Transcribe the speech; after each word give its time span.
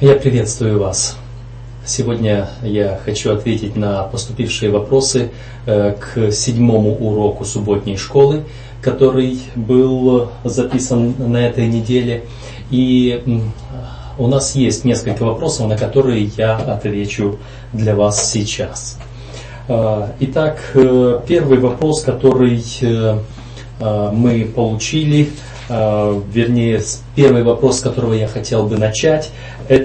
Я 0.00 0.14
приветствую 0.14 0.80
вас. 0.80 1.18
Сегодня 1.84 2.48
я 2.62 2.98
хочу 3.04 3.34
ответить 3.34 3.76
на 3.76 4.04
поступившие 4.04 4.70
вопросы 4.70 5.30
э, 5.66 5.94
к 6.00 6.32
седьмому 6.32 6.94
уроку 6.94 7.44
субботней 7.44 7.98
школы, 7.98 8.44
который 8.80 9.38
был 9.54 10.30
записан 10.42 11.14
на 11.18 11.46
этой 11.46 11.68
неделе. 11.68 12.24
И 12.70 13.42
у 14.16 14.26
нас 14.26 14.54
есть 14.54 14.86
несколько 14.86 15.26
вопросов, 15.26 15.68
на 15.68 15.76
которые 15.76 16.30
я 16.34 16.56
отвечу 16.56 17.38
для 17.74 17.94
вас 17.94 18.32
сейчас. 18.32 18.98
Э, 19.68 20.12
итак, 20.18 20.62
э, 20.72 21.20
первый 21.28 21.58
вопрос, 21.58 22.04
который 22.04 22.64
мы 23.80 24.44
получили, 24.44 25.30
вернее, 25.70 26.82
первый 27.16 27.44
вопрос, 27.44 27.78
с 27.78 27.80
которого 27.80 28.12
я 28.12 28.28
хотел 28.28 28.66
бы 28.66 28.76
начать, 28.76 29.30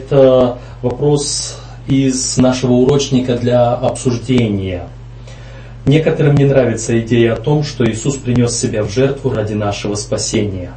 вопрос 0.10 1.58
из 1.88 2.38
нашего 2.38 2.74
урочника 2.74 3.36
для 3.36 3.74
обсуждения. 3.74 4.88
Некоторым 5.86 6.36
не 6.36 6.46
нравится 6.46 7.00
идея 7.00 7.34
о 7.34 7.38
том, 7.38 7.64
что 7.64 7.86
Иисус 7.86 8.16
принес 8.16 8.58
себя 8.60 8.84
в 8.84 8.90
жертву 8.90 9.32
ради 9.32 9.54
нашего 9.54 9.96
спасения. 9.96 10.72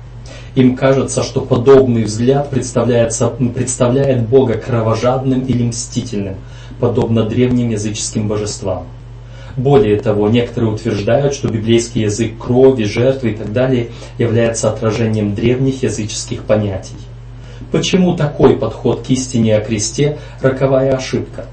Им 0.55 0.77
кажется, 0.77 1.23
что 1.23 1.41
подобный 1.41 2.05
взгляд 2.05 2.51
представляет 2.51 4.29
Бога 4.29 4.55
кровожадным 4.55 5.41
или 5.41 5.63
мстительным, 5.63 6.37
подобно 6.79 7.23
древним 7.23 7.71
языческим 7.71 8.29
божествам. 8.29 8.87
Более 9.57 9.99
того, 9.99 10.29
некоторые 10.29 10.71
утверждают, 10.71 11.35
что 11.35 11.49
библейский 11.49 12.03
язык 12.03 12.39
крови, 12.39 12.85
жертвы 12.85 13.31
и 13.31 13.35
так 13.35 13.53
далее 13.53 13.89
является 14.19 14.71
отражением 14.71 15.35
древних 15.35 15.83
языческих 15.83 16.45
понятий. 16.45 16.95
Почему 17.71 18.17
такой 18.17 18.57
подход 18.57 19.07
к 19.07 19.11
истине 19.11 19.57
о 19.57 19.61
кресте– 19.61 20.19
роковая 20.41 20.97
ошибка? 20.97 21.45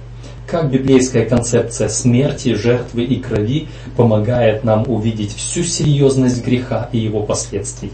Как 0.48 0.72
библейская 0.72 1.26
концепция 1.26 1.90
смерти, 1.90 2.54
жертвы 2.54 3.04
и 3.04 3.20
крови 3.20 3.68
помогает 3.98 4.64
нам 4.64 4.86
увидеть 4.88 5.36
всю 5.36 5.64
серьезность 5.64 6.46
греха 6.46 6.88
и 6.94 7.00
его 7.00 7.24
последствий? 7.24 7.92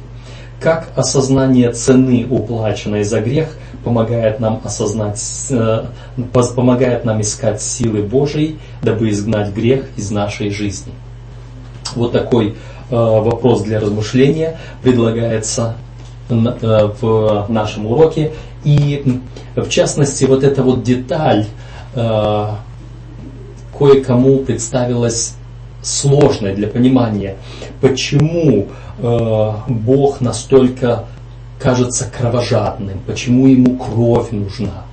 Как 0.60 0.90
осознание 0.96 1.72
цены, 1.72 2.28
уплаченной 2.30 3.04
за 3.04 3.22
грех, 3.22 3.58
помогает 3.84 4.40
нам 4.40 4.62
осознать, 4.64 5.20
э, 5.50 5.86
помогает 6.32 7.04
нам 7.06 7.22
искать 7.22 7.62
силы 7.62 8.04
Божьей, 8.04 8.60
дабы 8.84 9.10
изгнать 9.10 9.52
грех 9.52 9.86
из 9.98 10.12
нашей 10.12 10.52
жизни? 10.52 10.94
Вот 11.96 12.12
такой 12.12 12.50
э, 12.50 12.54
вопрос 12.92 13.64
для 13.64 13.80
размышления 13.80 14.60
предлагается 14.84 15.78
в 16.32 17.46
нашем 17.50 17.86
уроке. 17.88 18.32
И 18.64 19.20
в 19.56 19.70
частности, 19.70 20.26
вот 20.26 20.44
эта 20.44 20.64
вот 20.64 20.84
деталь 20.84 21.46
э, 21.94 22.48
кое-кому 23.78 24.40
представилась 24.40 25.36
сложной 25.82 26.56
для 26.56 26.68
понимания, 26.68 27.38
почему 27.82 28.68
э, 29.00 29.52
Бог 29.68 30.22
настолько 30.22 31.06
кажется 31.60 32.06
кровожадным, 32.16 33.00
почему 33.06 33.48
ему 33.48 33.78
кровь 33.78 34.32
нужна. 34.32 34.86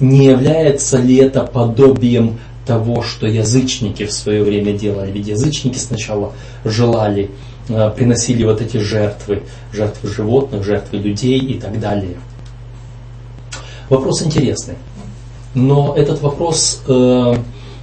Не 0.00 0.26
является 0.26 0.98
ли 0.98 1.16
это 1.16 1.42
подобием 1.42 2.38
того, 2.66 3.02
что 3.02 3.26
язычники 3.26 4.06
в 4.06 4.12
свое 4.12 4.42
время 4.42 4.72
делали? 4.72 5.10
Ведь 5.12 5.28
язычники 5.28 5.78
сначала 5.78 6.32
желали 6.64 7.30
Э, 7.30 7.53
приносили 7.66 8.44
вот 8.44 8.60
эти 8.60 8.76
жертвы, 8.76 9.42
жертвы 9.72 10.08
животных, 10.08 10.64
жертвы 10.64 10.98
людей 10.98 11.38
и 11.38 11.58
так 11.58 11.80
далее. 11.80 12.16
Вопрос 13.88 14.22
интересный. 14.22 14.74
Но 15.54 15.94
этот 15.96 16.20
вопрос 16.20 16.82
э, 16.88 17.34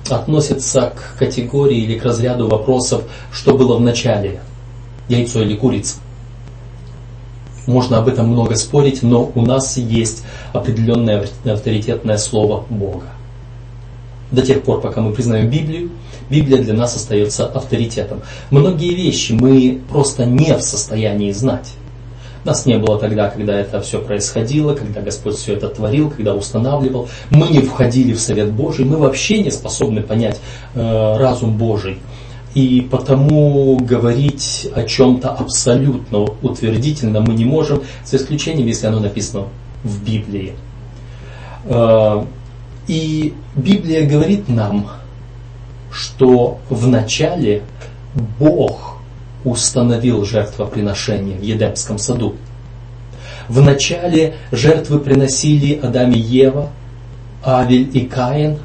относится 0.10 0.94
к 0.96 1.20
категории 1.20 1.78
или 1.78 1.98
к 1.98 2.04
разряду 2.04 2.48
вопросов, 2.48 3.04
что 3.32 3.58
было 3.58 3.78
в 3.78 3.82
начале, 3.82 4.42
яйцо 5.08 5.42
или 5.42 5.56
курица. 5.56 5.98
Можно 7.68 8.00
об 8.00 8.08
этом 8.08 8.28
много 8.28 8.56
спорить, 8.56 9.04
но 9.04 9.32
у 9.34 9.42
нас 9.44 9.78
есть 9.78 10.24
определенное 10.52 11.28
авторитетное 11.46 12.18
слово 12.18 12.66
Бога. 12.70 13.06
До 14.32 14.42
тех 14.42 14.64
пор, 14.64 14.82
пока 14.82 15.02
мы 15.02 15.14
признаем 15.14 15.50
Библию, 15.50 15.92
Библия 16.32 16.64
для 16.64 16.74
нас 16.74 16.96
остается 16.96 17.46
авторитетом. 17.46 18.22
Многие 18.50 18.94
вещи 18.94 19.34
мы 19.34 19.82
просто 19.90 20.26
не 20.26 20.56
в 20.56 20.62
состоянии 20.62 21.32
знать. 21.32 21.74
Нас 22.44 22.66
не 22.66 22.78
было 22.78 22.98
тогда, 22.98 23.30
когда 23.30 23.60
это 23.60 23.82
все 23.82 24.02
происходило, 24.02 24.74
когда 24.74 25.02
Господь 25.02 25.36
все 25.36 25.54
это 25.54 25.68
творил, 25.68 26.10
когда 26.10 26.34
устанавливал. 26.34 27.08
Мы 27.30 27.50
не 27.50 27.60
входили 27.60 28.14
в 28.14 28.20
Совет 28.20 28.52
Божий, 28.52 28.86
мы 28.86 28.98
вообще 28.98 29.44
не 29.44 29.52
способны 29.52 30.02
понять 30.02 30.40
э, 30.74 31.18
разум 31.18 31.58
Божий. 31.58 32.00
И 32.56 32.88
потому 32.90 33.78
говорить 33.78 34.68
о 34.74 34.84
чем-то 34.84 35.30
абсолютно 35.30 36.20
утвердительно 36.42 37.22
мы 37.22 37.34
не 37.34 37.46
можем, 37.46 37.84
за 38.04 38.18
исключением, 38.18 38.68
если 38.68 38.88
оно 38.88 39.00
написано 39.00 39.46
в 39.84 40.04
Библии. 40.04 40.54
Э, 41.66 42.26
и 42.88 43.36
Библия 43.56 44.10
говорит 44.10 44.50
нам, 44.50 44.88
что 45.92 46.60
в 46.70 46.88
начале 46.88 47.64
Бог 48.40 48.98
установил 49.44 50.24
жертвоприношение 50.26 51.38
в 51.38 51.44
Едемском 51.44 51.98
саду. 51.98 52.36
В 53.50 53.62
начале 53.62 54.36
жертвы 54.52 55.00
приносили 55.00 55.80
Адам 55.82 56.12
и 56.12 56.20
Ева, 56.20 56.70
Авель 57.44 57.90
и 57.94 58.06
Каин. 58.06 58.60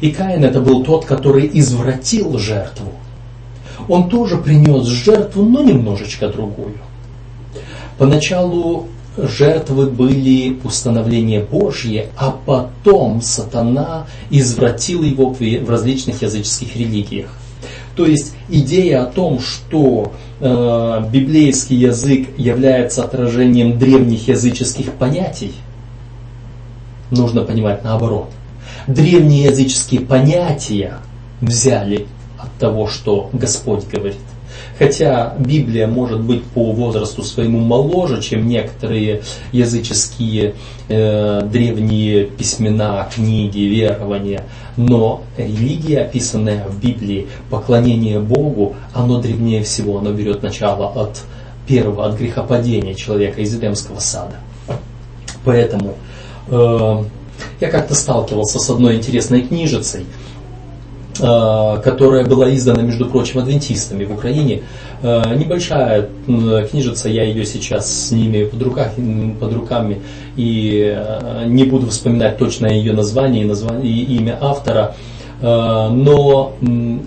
И 0.00 0.10
Каин 0.10 0.44
это 0.44 0.60
был 0.60 0.84
тот, 0.84 1.04
который 1.04 1.50
извратил 1.52 2.38
жертву. 2.38 2.92
Он 3.88 4.08
тоже 4.08 4.36
принес 4.38 4.86
жертву, 4.86 5.44
но 5.44 5.62
немножечко 5.62 6.28
другую. 6.28 6.76
Поначалу 7.96 8.88
жертвы 9.18 9.86
были 9.86 10.58
установление 10.64 11.42
Божье, 11.42 12.06
а 12.16 12.30
потом 12.30 13.20
сатана 13.20 14.06
извратил 14.30 15.02
его 15.02 15.30
в 15.30 15.70
различных 15.70 16.22
языческих 16.22 16.76
религиях. 16.76 17.30
То 17.96 18.06
есть 18.06 18.34
идея 18.48 19.02
о 19.02 19.06
том, 19.06 19.40
что 19.40 20.12
э, 20.40 21.02
библейский 21.10 21.76
язык 21.76 22.28
является 22.36 23.02
отражением 23.02 23.76
древних 23.76 24.28
языческих 24.28 24.92
понятий, 24.92 25.54
нужно 27.10 27.42
понимать 27.42 27.82
наоборот. 27.82 28.30
Древние 28.86 29.44
языческие 29.44 30.00
понятия 30.02 30.98
взяли 31.40 32.06
от 32.38 32.52
того, 32.58 32.86
что 32.86 33.30
Господь 33.32 33.86
говорит. 33.86 34.16
Хотя 34.78 35.34
Библия 35.38 35.88
может 35.88 36.20
быть 36.20 36.44
по 36.44 36.72
возрасту 36.72 37.22
своему 37.24 37.58
моложе, 37.58 38.22
чем 38.22 38.46
некоторые 38.46 39.22
языческие 39.50 40.54
э, 40.88 41.42
древние 41.42 42.26
письмена, 42.26 43.08
книги, 43.12 43.58
верования, 43.58 44.44
но 44.76 45.22
религия, 45.36 46.02
описанная 46.02 46.64
в 46.68 46.80
Библии, 46.80 47.26
поклонение 47.50 48.20
Богу, 48.20 48.76
оно 48.94 49.20
древнее 49.20 49.64
всего, 49.64 49.98
оно 49.98 50.12
берет 50.12 50.44
начало 50.44 50.86
от 51.02 51.22
первого, 51.66 52.06
от 52.06 52.16
грехопадения 52.16 52.94
человека 52.94 53.40
из 53.40 53.52
Эдемского 53.54 53.98
сада. 53.98 54.36
Поэтому 55.44 55.96
э, 56.46 57.04
я 57.60 57.70
как-то 57.70 57.94
сталкивался 57.94 58.60
с 58.60 58.70
одной 58.70 58.96
интересной 58.96 59.42
книжицей, 59.42 60.06
которая 61.18 62.24
была 62.24 62.54
издана, 62.54 62.82
между 62.82 63.06
прочим, 63.06 63.40
адвентистами 63.40 64.04
в 64.04 64.12
Украине. 64.12 64.62
Э, 65.02 65.34
небольшая 65.34 66.08
книжица, 66.70 67.08
я 67.08 67.24
ее 67.24 67.44
сейчас 67.44 68.08
с 68.08 68.10
ними 68.10 68.44
под, 68.44 68.62
руках, 68.62 68.92
под 69.40 69.52
руками 69.52 70.00
и 70.36 70.94
э, 70.96 71.44
не 71.46 71.64
буду 71.64 71.88
вспоминать 71.88 72.38
точно 72.38 72.66
ее 72.66 72.92
название 72.92 73.44
и, 73.44 73.46
название, 73.46 73.92
и 73.92 74.16
имя 74.16 74.38
автора. 74.40 74.94
Но 75.40 76.54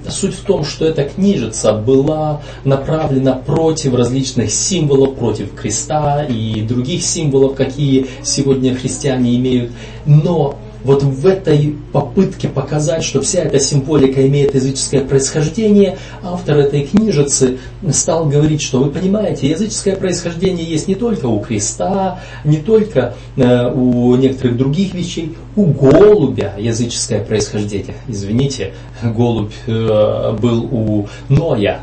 суть 0.07 0.33
в 0.33 0.45
том, 0.45 0.63
что 0.63 0.85
эта 0.85 1.03
книжица 1.03 1.73
была 1.73 2.39
направлена 2.63 3.33
против 3.33 3.93
различных 3.93 4.51
символов, 4.51 5.15
против 5.15 5.53
креста 5.53 6.23
и 6.23 6.61
других 6.61 7.03
символов, 7.03 7.55
какие 7.55 8.07
сегодня 8.23 8.73
христиане 8.73 9.35
имеют. 9.35 9.71
Но 10.05 10.55
вот 10.83 11.03
в 11.03 11.25
этой 11.25 11.75
попытке 11.91 12.47
показать, 12.47 13.03
что 13.03 13.21
вся 13.21 13.41
эта 13.41 13.59
символика 13.59 14.25
имеет 14.27 14.55
языческое 14.55 15.05
происхождение, 15.05 15.97
автор 16.23 16.57
этой 16.57 16.83
книжицы 16.83 17.59
стал 17.91 18.25
говорить, 18.25 18.61
что 18.61 18.79
вы 18.79 18.89
понимаете, 18.89 19.49
языческое 19.49 19.95
происхождение 19.95 20.65
есть 20.65 20.87
не 20.87 20.95
только 20.95 21.25
у 21.27 21.39
креста, 21.39 22.19
не 22.43 22.57
только 22.57 23.15
э, 23.35 23.71
у 23.71 24.15
некоторых 24.15 24.57
других 24.57 24.93
вещей, 24.93 25.35
у 25.55 25.65
голубя 25.65 26.53
языческое 26.57 27.23
происхождение. 27.23 27.95
Извините, 28.07 28.73
голубь 29.03 29.53
э, 29.67 30.37
был 30.39 30.67
у 30.71 31.07
Ноя, 31.29 31.81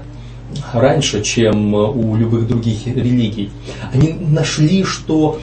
раньше, 0.72 1.22
чем 1.22 1.74
у 1.74 2.16
любых 2.16 2.48
других 2.48 2.86
религий. 2.86 3.50
Они 3.92 4.12
нашли, 4.12 4.82
что 4.82 5.38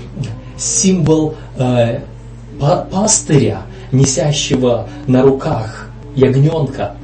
символ 0.58 1.36
э, 1.58 2.00
пастыря, 2.60 3.64
несящего 3.92 4.88
на 5.08 5.22
руках 5.22 5.90
ягненка, 6.16 6.96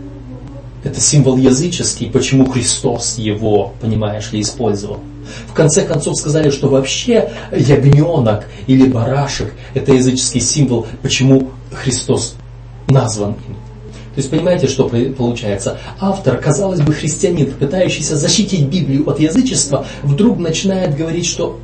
это 0.83 0.99
символ 0.99 1.37
языческий, 1.37 2.09
почему 2.09 2.45
Христос 2.45 3.17
его, 3.17 3.73
понимаешь 3.81 4.31
ли, 4.31 4.41
использовал. 4.41 4.99
В 5.47 5.53
конце 5.53 5.83
концов 5.83 6.15
сказали, 6.17 6.49
что 6.49 6.67
вообще 6.67 7.31
ягненок 7.51 8.45
или 8.67 8.87
барашек– 8.87 9.53
это 9.73 9.93
языческий 9.93 10.41
символ, 10.41 10.87
почему 11.01 11.49
Христос 11.71 12.35
назван 12.87 13.31
им. 13.47 13.55
То 14.15 14.17
есть 14.17 14.29
понимаете, 14.29 14.67
что 14.67 14.89
получается? 15.17 15.77
Автор, 15.99 16.37
казалось 16.37 16.81
бы, 16.81 16.91
христианин, 16.93 17.53
пытающийся 17.53 18.17
защитить 18.17 18.67
Библию 18.67 19.09
от 19.09 19.21
язычества, 19.21 19.85
вдруг 20.03 20.37
начинает 20.37 20.97
говорить, 20.97 21.25
что, 21.25 21.59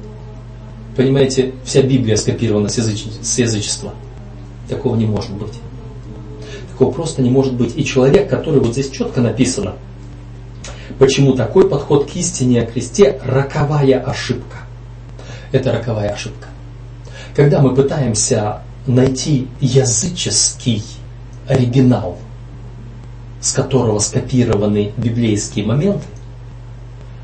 понимаете, 0.98 1.54
вся 1.64 1.84
Библия 1.84 2.18
скопирована 2.18 2.68
с, 2.68 2.78
языч... 2.78 3.06
с 3.22 3.38
язычества. 3.38 3.94
Такого 4.68 4.96
не 4.96 5.06
может 5.06 5.32
быть. 5.32 5.54
Такого 6.72 6.92
просто 6.92 7.22
не 7.22 7.30
может 7.30 7.54
быть. 7.54 7.78
И 7.78 7.86
человек, 7.86 8.30
который 8.30 8.60
вот 8.60 8.74
здесь 8.74 8.90
четко 8.90 9.22
написано, 9.22 9.76
почему 11.00 11.34
такой 11.34 11.70
подход 11.70 12.12
к 12.12 12.16
истине 12.16 12.64
о 12.64 12.66
кресте– 12.66 13.22
роковая 13.26 14.00
ошибка. 14.00 14.58
Это 15.52 15.72
роковая 15.72 16.10
ошибка. 16.10 16.48
Когда 17.36 17.62
мы 17.62 17.76
пытаемся 17.76 18.64
найти 18.88 19.48
языческий 19.62 20.84
оригинал, 21.48 22.18
с 23.40 23.54
которого 23.54 24.00
скопированы 24.00 24.94
библейские 24.98 25.66
моменты, 25.66 26.06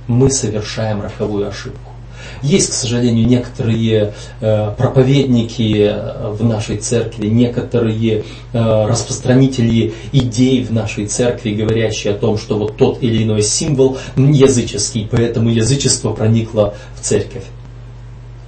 мы 0.07 0.29
совершаем 0.29 1.01
роковую 1.01 1.47
ошибку. 1.47 1.92
Есть, 2.41 2.71
к 2.71 2.73
сожалению, 2.73 3.27
некоторые 3.27 4.13
э, 4.41 4.73
проповедники 4.77 5.87
э, 5.89 6.29
в 6.31 6.43
нашей 6.43 6.77
церкви, 6.77 7.27
некоторые 7.27 8.23
э, 8.53 8.85
распространители 8.85 9.93
идей 10.11 10.63
в 10.63 10.71
нашей 10.71 11.07
церкви, 11.07 11.51
говорящие 11.51 12.13
о 12.13 12.17
том, 12.17 12.37
что 12.37 12.57
вот 12.57 12.77
тот 12.77 13.01
или 13.01 13.23
иной 13.23 13.41
символ 13.41 13.97
языческий, 14.15 15.07
поэтому 15.09 15.49
язычество 15.49 16.13
проникло 16.13 16.75
в 16.99 17.01
церковь. 17.01 17.45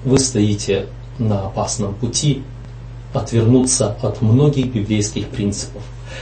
Вы 0.03 0.19
стоите 0.19 0.87
на 1.17 1.47
опасном 1.47 1.93
пути 1.95 2.43
отвернуться 3.13 3.95
от 4.01 4.21
многих 4.21 4.73
библейских 4.73 5.27
принципов. 5.27 5.81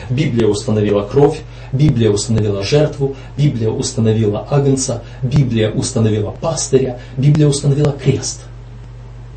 Библия 0.09 0.47
установила 0.47 1.03
кровь, 1.03 1.41
Библия 1.73 2.11
установила 2.11 2.63
жертву, 2.63 3.15
Библия 3.35 3.69
установила 3.69 4.47
агнца, 4.49 5.03
Библия 5.23 5.71
установила 5.71 6.29
пастыря, 6.29 6.99
Библия 7.17 7.47
установила 7.47 7.91
крест. 7.91 8.41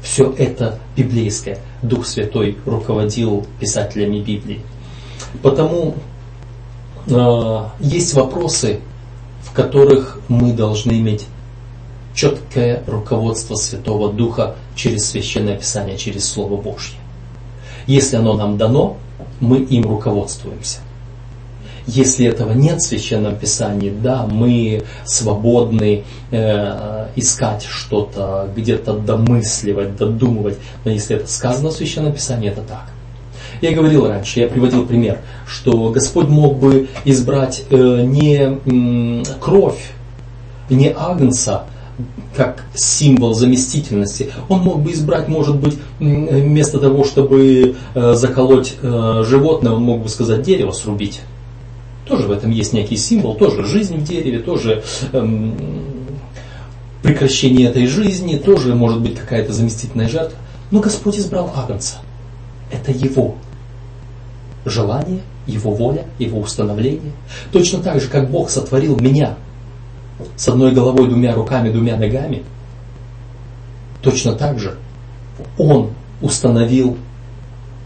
Все 0.02 0.32
это 0.36 0.78
библейское. 0.96 1.58
Дух 1.82 2.06
Святой 2.06 2.58
руководил 2.66 3.46
писателями 3.58 4.20
Библии. 4.20 4.60
Потому 5.42 5.94
э, 7.08 7.64
есть 7.80 8.14
вопросы, 8.14 8.80
в 9.42 9.52
которых 9.52 10.20
мы 10.28 10.52
должны 10.52 10.92
иметь 10.92 11.26
четкое 12.14 12.82
руководство 12.86 13.54
Святого 13.54 14.12
Духа 14.12 14.56
через 14.74 15.10
Священное 15.10 15.56
Писание, 15.56 15.96
через 15.96 16.28
Слово 16.28 16.60
Божье. 16.60 16.96
Если 17.86 18.16
оно 18.16 18.34
нам 18.34 18.58
дано, 18.58 18.98
мы 19.40 19.58
им 19.58 19.84
руководствуемся. 19.84 20.78
Если 21.86 22.26
этого 22.26 22.52
нет 22.52 22.80
в 22.80 22.86
Священном 22.86 23.36
Писании, 23.36 23.90
да, 23.90 24.26
мы 24.26 24.82
свободны 25.04 26.02
э, 26.32 27.06
искать 27.14 27.62
что-то, 27.62 28.50
где-то 28.56 28.94
домысливать, 28.94 29.96
додумывать. 29.96 30.58
Но 30.84 30.90
если 30.90 31.16
это 31.16 31.28
сказано 31.28 31.68
в 31.68 31.72
Священном 31.72 32.12
Писании, 32.12 32.50
это 32.50 32.62
так. 32.62 32.86
Я 33.62 33.72
говорил 33.72 34.06
раньше, 34.08 34.40
я 34.40 34.48
приводил 34.48 34.84
пример, 34.84 35.20
что 35.46 35.90
Господь 35.90 36.28
мог 36.28 36.56
бы 36.58 36.88
избрать 37.04 37.64
э, 37.70 38.02
не 38.02 38.58
м, 38.66 39.24
кровь, 39.40 39.92
не 40.68 40.92
агнца, 40.92 41.64
как 42.34 42.64
символ 42.74 43.32
заместительности. 43.32 44.30
Он 44.48 44.60
мог 44.60 44.80
бы 44.80 44.92
избрать, 44.92 45.28
может 45.28 45.56
быть, 45.56 45.78
вместо 45.98 46.78
того, 46.78 47.04
чтобы 47.04 47.76
э, 47.94 48.14
заколоть 48.14 48.74
э, 48.82 49.22
животное, 49.24 49.72
он 49.72 49.82
мог 49.82 50.02
бы 50.02 50.08
сказать 50.08 50.42
дерево 50.42 50.72
срубить. 50.72 51.20
Тоже 52.06 52.28
в 52.28 52.30
этом 52.30 52.50
есть 52.50 52.72
некий 52.72 52.96
символ, 52.96 53.34
тоже 53.34 53.64
жизнь 53.64 53.96
в 53.96 54.04
дереве, 54.04 54.38
тоже 54.38 54.84
эм, 55.12 55.56
прекращение 57.02 57.68
этой 57.68 57.86
жизни, 57.86 58.36
тоже 58.36 58.74
может 58.74 59.00
быть 59.00 59.16
какая-то 59.16 59.52
заместительная 59.52 60.08
жертва. 60.08 60.38
Но 60.70 60.80
Господь 60.80 61.18
избрал 61.18 61.52
Агнца. 61.54 61.96
Это 62.70 62.92
Его 62.92 63.34
желание, 64.64 65.20
Его 65.48 65.72
воля, 65.72 66.04
Его 66.18 66.40
установление. 66.40 67.12
Точно 67.50 67.80
так 67.80 68.00
же, 68.00 68.08
как 68.08 68.30
Бог 68.30 68.50
сотворил 68.50 68.98
меня 68.98 69.34
с 70.36 70.48
одной 70.48 70.72
головой, 70.72 71.08
двумя 71.08 71.34
руками, 71.34 71.70
двумя 71.70 71.96
ногами, 71.96 72.44
точно 74.00 74.32
так 74.32 74.60
же 74.60 74.76
Он 75.58 75.90
установил 76.20 76.96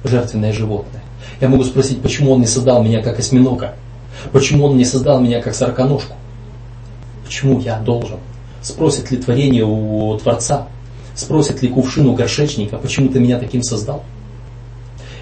жертвенное 0.05 0.53
животное. 0.53 1.03
Я 1.41 1.49
могу 1.49 1.65
спросить, 1.65 2.03
почему 2.03 2.33
Он 2.33 2.41
не 2.41 2.47
создал 2.47 2.83
меня 2.83 3.03
как 3.03 3.19
осьминога? 3.19 3.75
Почему 4.33 4.67
Он 4.67 4.77
не 4.77 4.85
создал 4.85 5.21
меня 5.21 5.41
как 5.41 5.55
сороконожку? 5.55 6.15
Почему 7.25 7.61
я 7.61 7.79
должен? 7.79 8.19
Спросит 8.63 9.11
ли 9.11 9.17
творение 9.17 9.65
у 9.65 10.17
Творца? 10.19 10.69
Спросит 11.15 11.63
ли 11.63 11.69
кувшин 11.69 12.07
у 12.07 12.15
горшечника, 12.15 12.79
почему 12.79 13.09
ты 13.09 13.21
меня 13.21 13.39
таким 13.39 13.63
создал? 13.63 14.05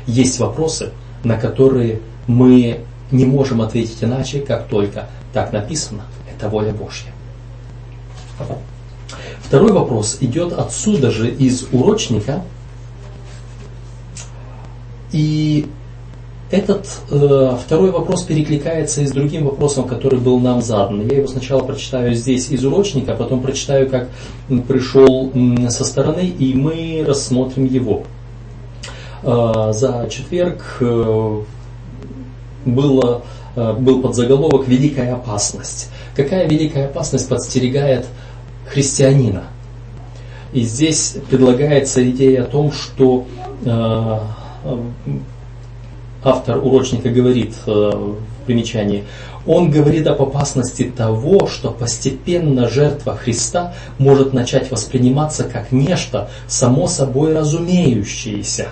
Есть 0.07 0.39
вопросы, 0.39 0.91
на 1.25 1.37
которые 1.37 2.01
мы 2.27 2.81
не 3.11 3.25
можем 3.25 3.63
ответить 3.63 4.03
иначе, 4.03 4.41
как 4.41 4.69
только 4.69 5.07
так 5.33 5.53
написано– 5.53 6.03
это 6.39 6.49
воля 6.49 6.73
Божья. 6.73 7.13
Второй 9.43 9.73
вопрос 9.73 10.19
идет 10.21 10.53
отсюда 10.53 11.11
же 11.11 11.31
из 11.31 11.67
урочника. 11.73 12.45
И 15.11 15.67
этот 16.51 16.87
э, 17.11 17.57
второй 17.63 17.91
вопрос 17.91 18.23
перекликается 18.23 19.03
и 19.03 19.07
с 19.07 19.11
другим 19.11 19.45
вопросом, 19.45 19.87
который 19.87 20.19
был 20.19 20.41
нам 20.41 20.63
задан. 20.63 21.07
Я 21.07 21.19
его 21.19 21.27
сначала 21.27 21.63
прочитаю 21.63 22.15
здесь 22.15 22.49
из 22.51 22.65
урочника, 22.65 23.13
а 23.13 23.17
потом 23.17 23.43
прочитаю, 23.43 23.91
как 23.91 24.09
пришел 24.67 25.31
со 25.69 25.85
стороны, 25.85 26.27
и 26.27 26.55
мы 26.55 27.05
рассмотрим 27.07 27.67
его. 27.67 28.05
Э, 29.23 29.73
за 29.73 30.09
четверг 30.11 30.79
э, 30.81 31.43
было, 32.65 33.23
э, 33.55 33.73
был 33.75 34.01
подзаголовок 34.01 34.67
«Великая 34.69 35.15
опасность». 35.15 35.91
Какая 36.17 36.49
великая 36.49 36.87
опасность 36.87 37.29
подстерегает 37.29 38.07
христианина? 38.67 39.45
И 40.55 40.63
здесь 40.63 41.17
предлагается 41.29 42.09
идея 42.11 42.45
о 42.45 42.47
том, 42.47 42.73
что 42.73 43.27
э, 43.65 44.19
автор 46.23 46.59
урочника 46.59 47.11
говорит 47.11 47.55
э, 47.67 47.71
в 47.71 48.47
примечании, 48.47 49.05
он 49.47 49.71
говорит 49.71 50.07
об 50.07 50.21
опасности 50.21 50.85
того, 50.85 51.47
что 51.47 51.71
постепенно 51.71 52.69
жертва 52.69 53.17
Христа 53.17 53.75
может 53.99 54.33
начать 54.33 54.71
восприниматься 54.71 55.45
как 55.45 55.73
нечто 55.73 56.29
само 56.47 56.87
собой 56.87 57.35
разумеющееся. 57.35 58.69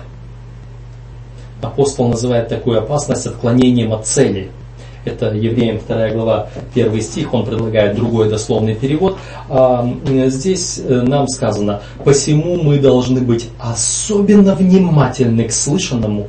Апостол 1.61 2.09
называет 2.09 2.49
такую 2.49 2.79
опасность 2.79 3.25
отклонением 3.25 3.93
от 3.93 4.05
цели– 4.05 4.51
это 5.07 5.33
Евреям 5.33 5.79
2 5.85 6.09
глава 6.09 6.49
1 6.75 7.01
стих, 7.01 7.33
он 7.33 7.45
предлагает 7.45 7.95
другой 7.95 8.29
дословный 8.29 8.75
перевод. 8.75 9.17
А 9.49 9.87
здесь 10.27 10.79
э, 10.83 11.01
нам 11.01 11.27
сказано, 11.27 11.81
посему 12.03 12.61
мы 12.61 12.79
должны 12.79 13.21
быть 13.21 13.49
особенно 13.59 14.53
внимательны 14.53 15.45
к 15.45 15.53
слышанному, 15.53 16.27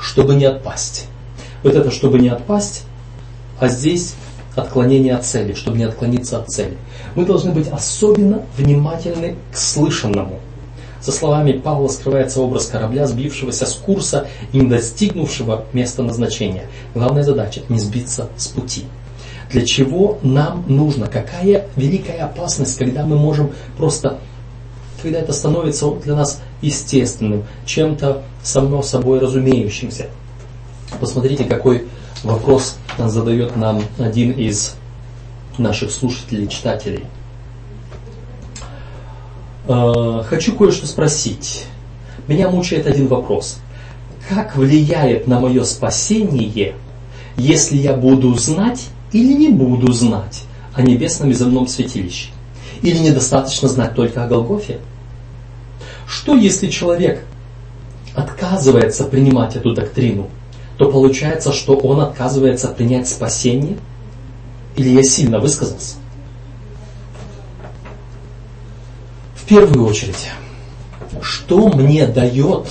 чтобы 0.00 0.34
не 0.34 0.44
отпасть. 0.44 1.06
Вот 1.62 1.74
это, 1.74 1.90
чтобы 1.90 2.18
не 2.18 2.28
отпасть, 2.28 2.84
а 3.58 3.68
здесь 3.68 4.14
отклонение 4.54 5.14
от 5.14 5.24
цели, 5.24 5.54
чтобы 5.54 5.78
не 5.78 5.84
отклониться 5.84 6.38
от 6.38 6.48
цели. 6.48 6.76
Мы 7.14 7.24
должны 7.24 7.52
быть 7.52 7.68
особенно 7.68 8.42
внимательны 8.56 9.36
к 9.52 9.56
слышанному. 9.56 10.40
За 11.00 11.12
словами 11.12 11.52
Павла 11.52 11.88
скрывается 11.88 12.40
образ 12.40 12.66
корабля, 12.66 13.06
сбившегося 13.06 13.66
с 13.66 13.74
курса 13.74 14.26
и 14.52 14.58
не 14.58 14.66
достигнувшего 14.66 15.64
места 15.72 16.02
назначения. 16.02 16.64
Главная 16.94 17.22
задача– 17.22 17.60
не 17.68 17.78
сбиться 17.78 18.28
с 18.36 18.48
пути. 18.48 18.86
Для 19.50 19.64
чего 19.64 20.18
нам 20.22 20.64
нужно? 20.66 21.06
Какая 21.06 21.66
великая 21.76 22.24
опасность, 22.24 22.76
когда 22.78 23.06
мы 23.06 23.16
можем 23.16 23.52
просто, 23.76 24.18
когда 25.02 25.20
это 25.20 25.32
становится 25.32 25.90
для 25.90 26.14
нас 26.14 26.40
естественным, 26.62 27.44
чем-то 27.64 28.22
само 28.42 28.82
собой 28.82 29.18
разумеющимся. 29.18 30.06
Посмотрите, 31.00 31.44
какой 31.44 31.86
вопрос 32.22 32.78
задает 32.98 33.56
нам 33.56 33.82
один 33.98 34.32
из 34.32 34.74
наших 35.58 35.90
слушателей, 35.90 36.48
читателей. 36.48 37.04
Э, 39.68 40.22
хочу 40.26 40.54
кое-что 40.54 40.86
спросить. 40.86 41.66
Меня 42.28 42.48
мучает 42.50 42.86
один 42.86 43.08
вопрос. 43.08 43.58
как 44.28 44.56
влияет 44.56 45.28
на 45.28 45.38
мое 45.38 45.62
спасение, 45.62 46.74
если 47.36 47.76
я 47.76 47.92
буду 47.92 48.34
знать 48.34 48.88
или 49.12 49.32
не 49.32 49.50
буду 49.50 49.92
знать 49.92 50.42
о 50.74 50.82
небесном 50.82 51.30
и 51.30 51.34
земном 51.34 51.68
святилище? 51.68 52.30
Или 52.82 52.98
недостаточно 52.98 53.68
знать 53.68 53.94
только 53.94 54.24
о 54.24 54.28
Голгофе? 54.28 54.78
Что 56.06 56.36
если 56.36 56.68
человек 56.68 57.24
отказывается 58.14 59.04
принимать 59.04 59.56
эту 59.56 59.74
доктрину, 59.74 60.28
то 60.78 60.90
получается, 60.90 61.52
что 61.52 61.76
он 61.76 62.00
отказывается 62.00 62.68
принять 62.68 63.08
спасение? 63.08 63.76
Или 64.76 64.90
я 64.90 65.02
сильно 65.02 65.40
высказался? 65.40 65.96
В 69.34 69.48
первую 69.48 69.86
очередь, 69.86 70.28
что 71.22 71.68
мне 71.68 72.06
дает 72.06 72.66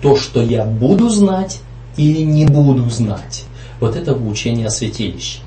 то, 0.00 0.16
что 0.16 0.42
я 0.42 0.64
буду 0.64 1.08
знать 1.10 1.60
или 1.96 2.22
не 2.22 2.46
буду 2.46 2.88
знать? 2.90 3.44
Вот 3.78 3.94
это 3.94 4.14
учение 4.14 4.66
о 4.66 4.70
святилище. 4.70 5.40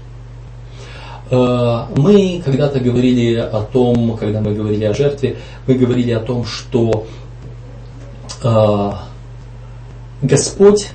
Э, 1.30 1.86
мы 1.96 2.42
когда-то 2.44 2.80
говорили 2.80 3.36
о 3.36 3.62
том, 3.62 4.16
когда 4.18 4.42
мы 4.42 4.54
говорили 4.54 4.86
о 4.86 4.94
жертве, 4.94 5.38
мы 5.66 5.74
говорили 5.74 6.12
о 6.12 6.20
том, 6.20 6.46
что 6.46 7.06
э, 8.44 8.92
Господь 10.22 10.90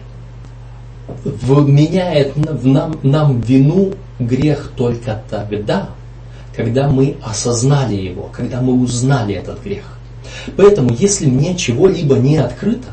вменяет 1.25 2.35
в 2.35 2.67
нам, 2.67 2.99
нам 3.03 3.41
вину 3.41 3.93
грех 4.19 4.73
только 4.77 5.23
тогда, 5.29 5.91
когда 6.57 6.89
мы 6.89 7.17
осознали 7.23 7.97
его, 7.97 8.31
когда 8.33 8.61
мы 8.61 8.81
узнали 8.81 9.35
этот 9.35 9.63
грех. 9.63 9.85
Поэтому, 10.57 10.93
если 10.95 11.27
мне 11.27 11.57
чего-либо 11.57 12.17
не 12.17 12.39
открыто, 12.39 12.89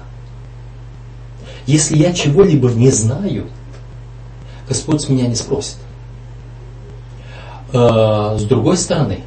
если 1.65 1.98
я 1.98 2.13
чего-либо 2.13 2.69
не 2.69 2.91
знаю, 2.91 3.48
Господь 4.67 5.08
меня 5.08 5.27
не 5.27 5.36
спросит. 5.36 5.77
Э, 7.71 8.38
с 8.38 8.43
другой 8.43 8.77
стороны, 8.77 9.19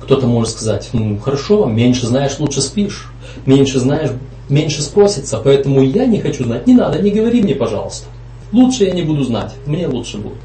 кто-то 0.00 0.26
может 0.26 0.52
сказать, 0.52 0.90
ну 0.92 1.18
хорошо, 1.18 1.66
меньше 1.66 2.06
знаешь, 2.06 2.38
лучше 2.38 2.60
спишь, 2.60 3.10
меньше 3.46 3.78
знаешь, 3.78 4.10
меньше 4.48 4.82
спросится, 4.82 5.40
поэтому 5.42 5.82
я 5.82 6.06
не 6.06 6.20
хочу 6.20 6.44
знать. 6.44 6.66
Не 6.66 6.74
надо, 6.74 7.00
не 7.00 7.10
говори 7.10 7.42
мне, 7.42 7.54
пожалуйста. 7.54 8.08
Лучше 8.52 8.84
я 8.84 8.92
не 8.92 9.02
буду 9.02 9.24
знать, 9.24 9.54
мне 9.66 9.86
лучше 9.86 10.18
будет. 10.18 10.38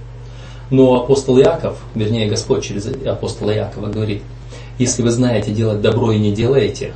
Но 0.70 0.96
апостол 0.96 1.40
Иаков, 1.40 1.78
вернее 1.94 2.30
Господь 2.30 2.64
через 2.64 2.86
апостола 3.06 3.52
Иакова 3.52 3.88
говорит, 3.88 4.22
если 4.78 5.02
вы 5.02 5.12
знаете 5.12 5.52
делать 5.52 5.82
добро 5.82 6.12
и 6.12 6.20
не 6.20 6.32
делаете, 6.32 6.94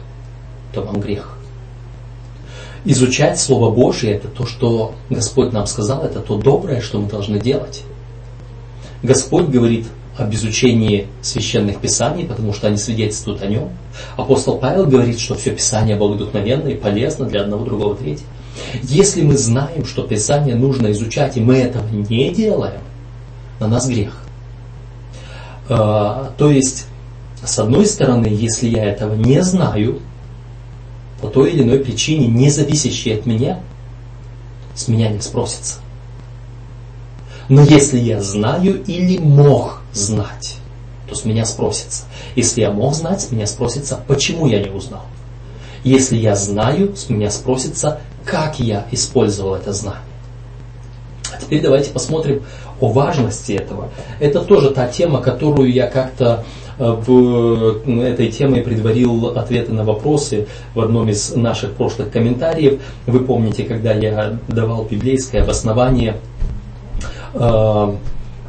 то 0.73 0.81
вам 0.81 0.99
грех. 0.99 1.35
Изучать 2.85 3.39
Слово 3.39 3.71
Божье, 3.71 4.13
это 4.13 4.27
то, 4.27 4.45
что 4.45 4.93
Господь 5.09 5.51
нам 5.51 5.67
сказал, 5.67 6.03
это 6.03 6.19
то 6.19 6.37
доброе, 6.37 6.81
что 6.81 6.99
мы 6.99 7.09
должны 7.09 7.39
делать. 7.39 7.83
Господь 9.03 9.47
говорит, 9.47 9.87
об 10.19 10.33
изучении 10.33 11.07
священных 11.21 11.79
писаний, 11.79 12.25
потому 12.25 12.53
что 12.53 12.67
они 12.67 12.77
свидетельствуют 12.77 13.41
о 13.41 13.47
нем. 13.47 13.69
Апостол 14.17 14.57
Павел 14.57 14.85
говорит, 14.85 15.19
что 15.19 15.35
все 15.35 15.51
Писание 15.51 15.95
богодухновенно 15.95 16.67
и 16.67 16.75
полезно 16.75 17.25
для 17.25 17.41
одного, 17.41 17.65
другого, 17.65 17.95
третьего. 17.95 18.27
Если 18.83 19.21
мы 19.21 19.37
знаем, 19.37 19.85
что 19.85 20.03
Писание 20.03 20.55
нужно 20.55 20.91
изучать, 20.91 21.37
и 21.37 21.41
мы 21.41 21.55
этого 21.55 21.87
не 21.89 22.31
делаем, 22.31 22.81
на 23.59 23.67
нас 23.67 23.87
грех. 23.87 24.13
А, 25.69 26.31
то 26.37 26.49
есть, 26.49 26.87
с 27.43 27.59
одной 27.59 27.85
стороны, 27.85 28.27
если 28.27 28.67
я 28.67 28.85
этого 28.85 29.15
не 29.15 29.41
знаю, 29.41 29.99
по 31.21 31.27
той 31.27 31.51
или 31.51 31.63
иной 31.63 31.79
причине, 31.79 32.27
не 32.27 32.49
зависящей 32.49 33.17
от 33.17 33.25
меня, 33.25 33.59
с 34.75 34.87
меня 34.87 35.09
не 35.09 35.21
спросится. 35.21 35.79
Но 37.49 37.63
если 37.63 37.99
я 37.99 38.21
знаю 38.21 38.83
или 38.83 39.17
мог 39.17 39.78
знать, 39.93 40.57
то 41.07 41.15
с 41.15 41.25
меня 41.25 41.45
спросится. 41.45 42.03
Если 42.35 42.61
я 42.61 42.71
мог 42.71 42.93
знать, 42.93 43.31
меня 43.31 43.47
спросится, 43.47 43.99
почему 44.07 44.47
я 44.47 44.61
не 44.61 44.69
узнал. 44.69 45.03
Если 45.83 46.17
я 46.17 46.35
знаю, 46.35 46.93
меня 47.07 47.31
спросится, 47.31 48.01
как 48.25 48.59
я 48.59 48.85
использовал 48.91 49.55
это 49.55 49.73
знание. 49.73 50.01
А 51.31 51.41
теперь 51.41 51.61
давайте 51.61 51.91
посмотрим 51.91 52.43
о 52.79 52.91
важности 52.91 53.53
этого. 53.53 53.89
Это 54.19 54.41
тоже 54.41 54.71
та 54.71 54.87
тема, 54.87 55.21
которую 55.21 55.71
я 55.71 55.87
как-то 55.87 56.43
э, 56.77 56.83
в 56.83 58.01
этой 58.01 58.29
теме 58.29 58.61
предварил 58.61 59.27
ответы 59.37 59.71
на 59.71 59.83
вопросы 59.83 60.47
в 60.73 60.81
одном 60.81 61.09
из 61.09 61.35
наших 61.35 61.73
прошлых 61.73 62.11
комментариев. 62.11 62.81
Вы 63.05 63.19
помните, 63.21 63.63
когда 63.63 63.93
я 63.93 64.37
давал 64.47 64.83
библейское 64.83 65.43
обоснование 65.43 66.17
э, 67.33 67.95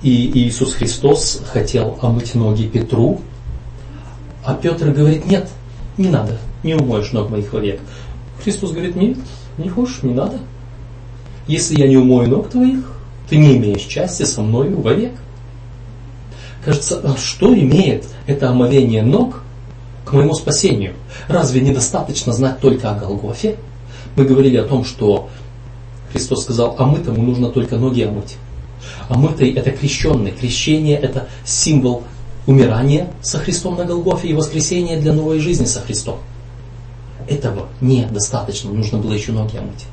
И 0.01 0.31
Иисус 0.34 0.74
Христос 0.74 1.41
хотел 1.46 1.98
омыть 2.01 2.36
ноги 2.36 2.67
Петру, 2.67 3.22
а 4.43 4.55
Петр 4.55 4.89
говорит, 4.89 5.25
нет, 5.25 5.48
не 5.98 6.10
надо, 6.10 6.39
не 6.63 6.74
умоешь 6.74 7.12
ног 7.13 7.29
моих 7.29 7.53
вовек. 7.53 7.79
Христос 8.43 8.72
говорит, 8.72 8.96
нет, 8.96 9.17
не 9.58 9.70
хочешь, 9.70 10.03
не 10.03 10.13
надо. 10.13 10.39
Если 11.48 11.79
я 11.79 11.88
не 11.88 11.98
умою 11.98 12.29
ног 12.29 12.50
твоих, 12.50 12.91
ты 13.29 13.38
не 13.38 13.55
имеешь 13.58 13.81
счастья 13.88 14.25
со 14.25 14.41
мною 14.41 14.81
вовек. 14.81 15.13
Кажется, 16.65 17.00
а 17.03 17.15
что 17.15 17.53
имеет 17.53 18.05
это 18.27 18.50
омовение 18.50 19.03
ног 19.03 19.41
к 20.12 20.13
моему 20.13 20.34
спасению. 20.34 20.94
Разве 21.30 21.62
недостаточно 21.62 22.34
знать 22.34 22.60
только 22.60 22.91
о 22.91 22.96
Голгофе? 22.96 23.56
Мы 24.18 24.25
говорили 24.25 24.58
о 24.58 24.65
том, 24.65 24.84
что 24.84 25.30
Христос 26.12 26.44
сказал, 26.44 26.75
а 26.77 26.86
мытому 26.86 27.24
нужно 27.24 27.48
только 27.48 27.77
ноги 27.77 28.01
омыть. 28.01 28.36
А 29.08 29.18
мытый 29.18 29.53
это 29.53 29.72
крещенный. 29.72 30.32
Крещение 30.32 30.98
это 30.98 31.30
символ 31.46 32.03
умирания 32.46 33.08
со 33.22 33.39
Христом 33.39 33.77
на 33.77 33.86
Голгофе 33.86 34.27
и 34.27 34.34
воскресения 34.34 35.00
для 35.00 35.13
новой 35.13 35.39
жизни 35.39 35.63
со 35.63 35.80
Христом. 35.80 36.18
Этого 37.30 37.68
недостаточно, 37.80 38.70
нужно 38.70 38.98
было 38.98 39.13
еще 39.13 39.32
ноги 39.32 39.56
омыть. 39.56 39.86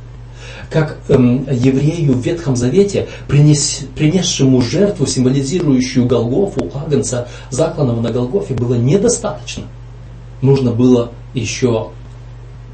Как 0.69 0.99
эм, 1.09 1.47
еврею 1.49 2.15
в 2.15 2.21
Ветхом 2.21 2.57
Завете, 2.57 3.07
принес, 3.29 3.83
принесшему 3.95 4.63
жертву, 4.63 5.07
символизирующую 5.07 6.07
Голгофу, 6.07 6.73
агнца, 6.75 7.29
закланного 7.51 8.01
на 8.01 8.11
Голгофе, 8.11 8.55
было 8.55 8.75
недостаточно– 8.75 9.63
нужно 10.43 10.73
было 10.73 11.13
еще 11.35 11.91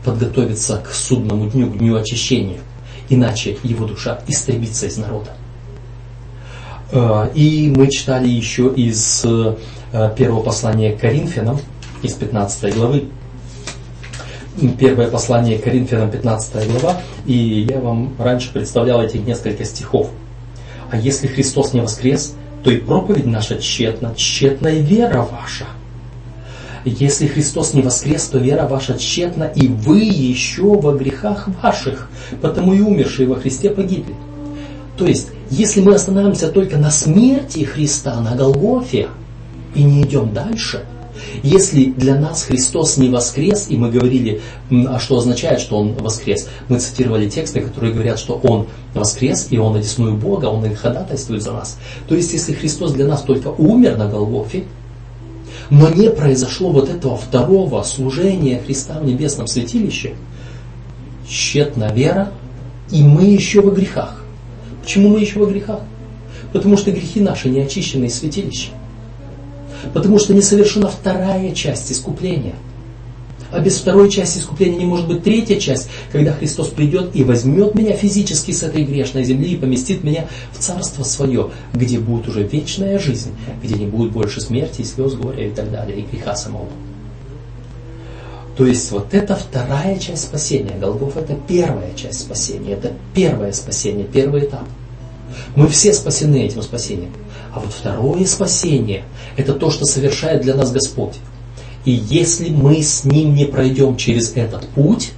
подготовиться 0.04 0.78
к 0.78 0.92
судному 0.92 1.48
дню, 1.48 1.70
к 1.70 1.78
дню 1.78 1.96
очищения. 1.96 2.58
Иначе 3.08 3.56
его 3.62 3.86
душа 3.86 4.20
истребится 4.28 4.86
из 4.86 4.96
народа. 4.96 5.30
Э, 6.90 7.30
и 7.34 7.72
мы 7.74 7.90
читали 7.90 8.28
еще 8.28 8.72
из 8.74 9.24
э, 9.24 9.56
первого 10.16 10.42
послания 10.42 10.92
к 10.92 11.00
Коринфянам, 11.00 11.58
из 12.02 12.14
15 12.14 12.74
главы. 12.74 13.04
Первое 14.78 15.10
послание 15.10 15.58
к 15.58 15.64
Коринфянам, 15.64 16.10
15 16.10 16.70
глава. 16.70 17.00
И 17.26 17.66
я 17.68 17.80
вам 17.80 18.14
раньше 18.18 18.52
представлял 18.52 19.02
этих 19.02 19.26
несколько 19.26 19.64
стихов. 19.64 20.10
А 20.90 20.96
если 20.96 21.26
Христос 21.26 21.72
не 21.72 21.80
воскрес, 21.80 22.36
то 22.62 22.70
и 22.70 22.76
проповедь 22.76 23.26
наша 23.26 23.58
тщетна, 23.58 24.14
тщетна 24.14 24.68
и 24.68 24.82
вера 24.82 25.22
ваша– 25.22 25.66
если 26.84 27.26
Христос 27.26 27.74
не 27.74 27.82
воскрес, 27.82 28.24
то 28.26 28.38
вера 28.38 28.66
ваша 28.66 28.98
тщетна, 28.98 29.44
и 29.44 29.68
вы 29.68 30.00
еще 30.00 30.78
во 30.78 30.94
грехах 30.94 31.48
ваших, 31.62 32.08
потому 32.40 32.74
и 32.74 32.80
умершие 32.80 33.28
во 33.28 33.36
Христе 33.36 33.70
погибли. 33.70 34.14
То 34.96 35.06
есть, 35.06 35.28
если 35.50 35.80
мы 35.80 35.94
остановимся 35.94 36.48
только 36.48 36.76
на 36.76 36.90
смерти 36.90 37.64
Христа, 37.64 38.20
на 38.20 38.36
Голгофе, 38.36 39.08
и 39.74 39.82
не 39.82 40.02
идем 40.02 40.32
дальше, 40.32 40.84
Если 41.42 41.86
для 41.86 42.16
нас 42.16 42.44
Христос 42.44 42.96
не 42.96 43.08
воскрес, 43.08 43.66
и 43.68 43.76
мы 43.76 43.90
говорили, 43.90 44.40
а 44.70 44.98
что 44.98 45.18
означает, 45.18 45.60
что 45.60 45.78
Он 45.78 45.94
воскрес, 45.94 46.48
мы 46.68 46.78
цитировали 46.78 47.28
тексты, 47.28 47.60
которые 47.60 47.92
говорят, 47.92 48.18
что 48.18 48.34
Он 48.42 48.66
воскрес, 48.94 49.48
и 49.50 49.58
Он 49.58 49.76
одесную 49.76 50.16
Бога, 50.16 50.46
Он 50.46 50.74
ходатайствует 50.74 51.42
за 51.42 51.52
нас. 51.52 51.78
То 52.08 52.14
есть, 52.14 52.32
если 52.32 52.52
Христос 52.52 52.92
для 52.92 53.06
нас 53.06 53.22
только 53.22 53.48
умер 53.48 53.96
на 53.96 54.08
Голгофе, 54.08 54.64
но 55.70 55.88
не 55.88 56.10
произошло 56.10 56.70
вот 56.70 56.88
этого 56.88 57.16
второго 57.16 57.82
служения 57.82 58.60
Христа 58.64 58.98
в 58.98 59.04
небесном 59.04 59.46
святилище, 59.46 60.14
тщетна 61.28 61.92
вера, 61.92 62.32
и 62.90 63.02
мы 63.02 63.24
еще 63.24 63.60
во 63.60 63.70
грехах. 63.70 64.22
Почему 64.82 65.10
мы 65.10 65.20
еще 65.20 65.38
во 65.38 65.46
грехах? 65.46 65.80
Потому 66.52 66.76
что 66.76 66.92
грехи 66.92 67.20
наши 67.20 67.48
не 67.48 67.60
очищены 67.60 68.06
из 68.06 68.18
святилища. 68.18 68.70
Потому 69.92 70.18
что 70.18 70.34
не 70.34 70.42
совершена 70.42 70.88
вторая 70.88 71.52
часть 71.54 71.90
искупления. 71.90 72.54
А 73.54 73.60
без 73.60 73.78
второй 73.78 74.10
части 74.10 74.38
искупления 74.38 74.78
не 74.78 74.84
может 74.84 75.06
быть 75.06 75.22
третья 75.22 75.60
часть, 75.60 75.88
когда 76.10 76.32
Христос 76.32 76.70
придет 76.70 77.14
и 77.14 77.22
возьмет 77.22 77.76
меня 77.76 77.94
физически 77.94 78.50
с 78.50 78.64
этой 78.64 78.82
грешной 78.82 79.22
земли 79.22 79.52
и 79.52 79.56
поместит 79.56 80.02
меня 80.02 80.26
в 80.52 80.58
Царство 80.58 81.04
Свое, 81.04 81.50
где 81.72 82.00
будет 82.00 82.26
уже 82.26 82.42
вечная 82.42 82.98
жизнь, 82.98 83.30
где 83.62 83.76
не 83.76 83.86
будет 83.86 84.10
больше 84.10 84.40
смерти, 84.40 84.82
слез, 84.82 85.14
горя 85.14 85.46
и 85.46 85.50
так 85.50 85.70
далее, 85.70 86.00
и 86.00 86.02
греха 86.02 86.34
самого. 86.34 86.66
То 88.56 88.66
есть 88.66 88.90
вот 88.90 89.14
это 89.14 89.36
вторая 89.36 90.00
часть 90.00 90.24
спасения. 90.24 90.76
Голгоф 90.80 91.16
это 91.16 91.38
первая 91.46 91.94
часть 91.94 92.22
спасения. 92.22 92.72
Это 92.72 92.92
первое 93.14 93.52
спасение, 93.52 94.04
первый 94.04 94.46
этап. 94.46 94.66
Мы 95.54 95.68
все 95.68 95.92
спасены 95.92 96.44
этим 96.44 96.62
спасением. 96.62 97.12
А 97.52 97.60
вот 97.60 97.72
второе 97.72 98.26
спасение– 98.26 99.04
это 99.36 99.52
то, 99.52 99.70
что 99.70 99.84
совершает 99.84 100.42
для 100.42 100.54
нас 100.54 100.72
Господь. 100.72 101.14
И 101.84 101.90
если 101.90 102.50
мы 102.50 102.82
с 102.82 103.04
Ним 103.04 103.34
не 103.34 103.44
пройдем 103.44 103.96
через 103.96 104.34
этот 104.36 104.66
путь, 104.68 105.12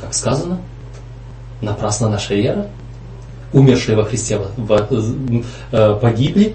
как 0.00 0.14
сказано, 0.14 0.60
напрасно 1.60 2.08
наша 2.08 2.34
вера, 2.34 2.68
умершие 3.52 3.96
во 3.96 4.04
Христе 4.04 4.40
э, 5.72 5.98
погибли, 6.00 6.54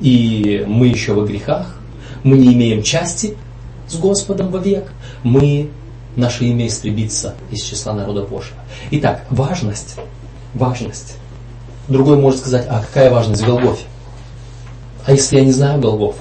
и 0.00 0.64
мы 0.66 0.88
еще 0.88 1.14
во 1.14 1.24
грехах, 1.24 1.76
мы 2.22 2.36
не 2.36 2.52
имеем 2.52 2.82
части 2.82 3.36
с 3.88 3.96
Господом 3.96 4.50
вовек, 4.50 4.92
мы, 5.22 5.70
наше 6.16 6.44
имя 6.44 6.66
истребится 6.66 7.34
из 7.50 7.62
числа 7.62 7.94
народа 7.94 8.22
Божьего. 8.22 8.58
Итак, 8.90 9.24
важность, 9.30 9.96
важность 10.54 11.16
Другой 11.88 12.16
может 12.16 12.40
сказать, 12.40 12.66
а 12.68 12.80
какая 12.80 13.10
важность 13.10 13.42
в 13.42 13.46
Голгофе? 13.46 13.84
А 15.04 15.12
если 15.12 15.36
я 15.36 15.44
не 15.44 15.52
знаю 15.52 15.80
Голгофы? 15.80 16.18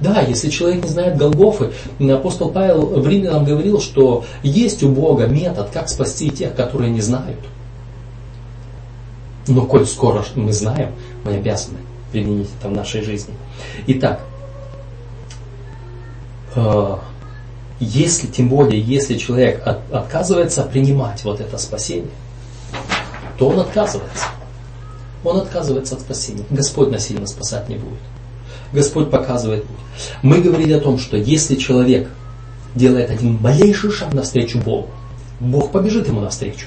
Да, 0.00 0.20
если 0.20 0.48
человек 0.48 0.84
не 0.84 0.90
знает 0.90 1.16
Голгофы, 1.16 1.72
апостол 1.98 2.50
Павел 2.50 3.00
в 3.00 3.06
Римлянам 3.06 3.44
говорил, 3.44 3.80
что 3.80 4.24
есть 4.42 4.82
у 4.82 4.90
Бога 4.90 5.26
метод, 5.26 5.70
как 5.72 5.88
спасти 5.88 6.30
тех, 6.30 6.54
которые 6.54 6.90
не 6.90 7.00
знают. 7.00 7.40
Но 9.48 9.66
коль 9.66 9.86
скоро 9.86 10.24
мы 10.34 10.52
знаем, 10.52 10.92
мы 11.24 11.34
обязаны 11.34 11.78
применить 12.12 12.48
это 12.58 12.68
в 12.68 12.72
нашей 12.72 13.02
жизни. 13.02 13.34
Итак, 13.86 14.20
э, 16.54 16.96
если, 17.80 18.26
тем 18.26 18.48
более, 18.48 18.80
если 18.80 19.16
человек 19.16 19.66
от, 19.66 19.78
отказывается 19.92 20.62
принимать 20.62 21.24
вот 21.24 21.40
это 21.40 21.58
спасение, 21.58 22.10
то 23.38 23.48
он 23.48 23.60
отказывается 23.60 24.26
он 25.24 25.38
отказывается 25.38 25.94
от 25.96 26.00
спасения. 26.00 26.44
Господь 26.50 26.90
насильно 26.90 27.26
спасать 27.26 27.68
не 27.68 27.76
будет. 27.76 27.98
Господь 28.72 29.10
показывает. 29.10 29.64
Мы 30.22 30.40
говорили 30.40 30.72
о 30.72 30.80
том, 30.80 30.98
что 30.98 31.16
если 31.16 31.56
человек 31.56 32.08
делает 32.74 33.10
один 33.10 33.38
малейший 33.40 33.90
шаг 33.90 34.14
навстречу 34.14 34.58
Богу, 34.58 34.88
Бог 35.40 35.72
побежит 35.72 36.08
ему 36.08 36.20
навстречу. 36.20 36.66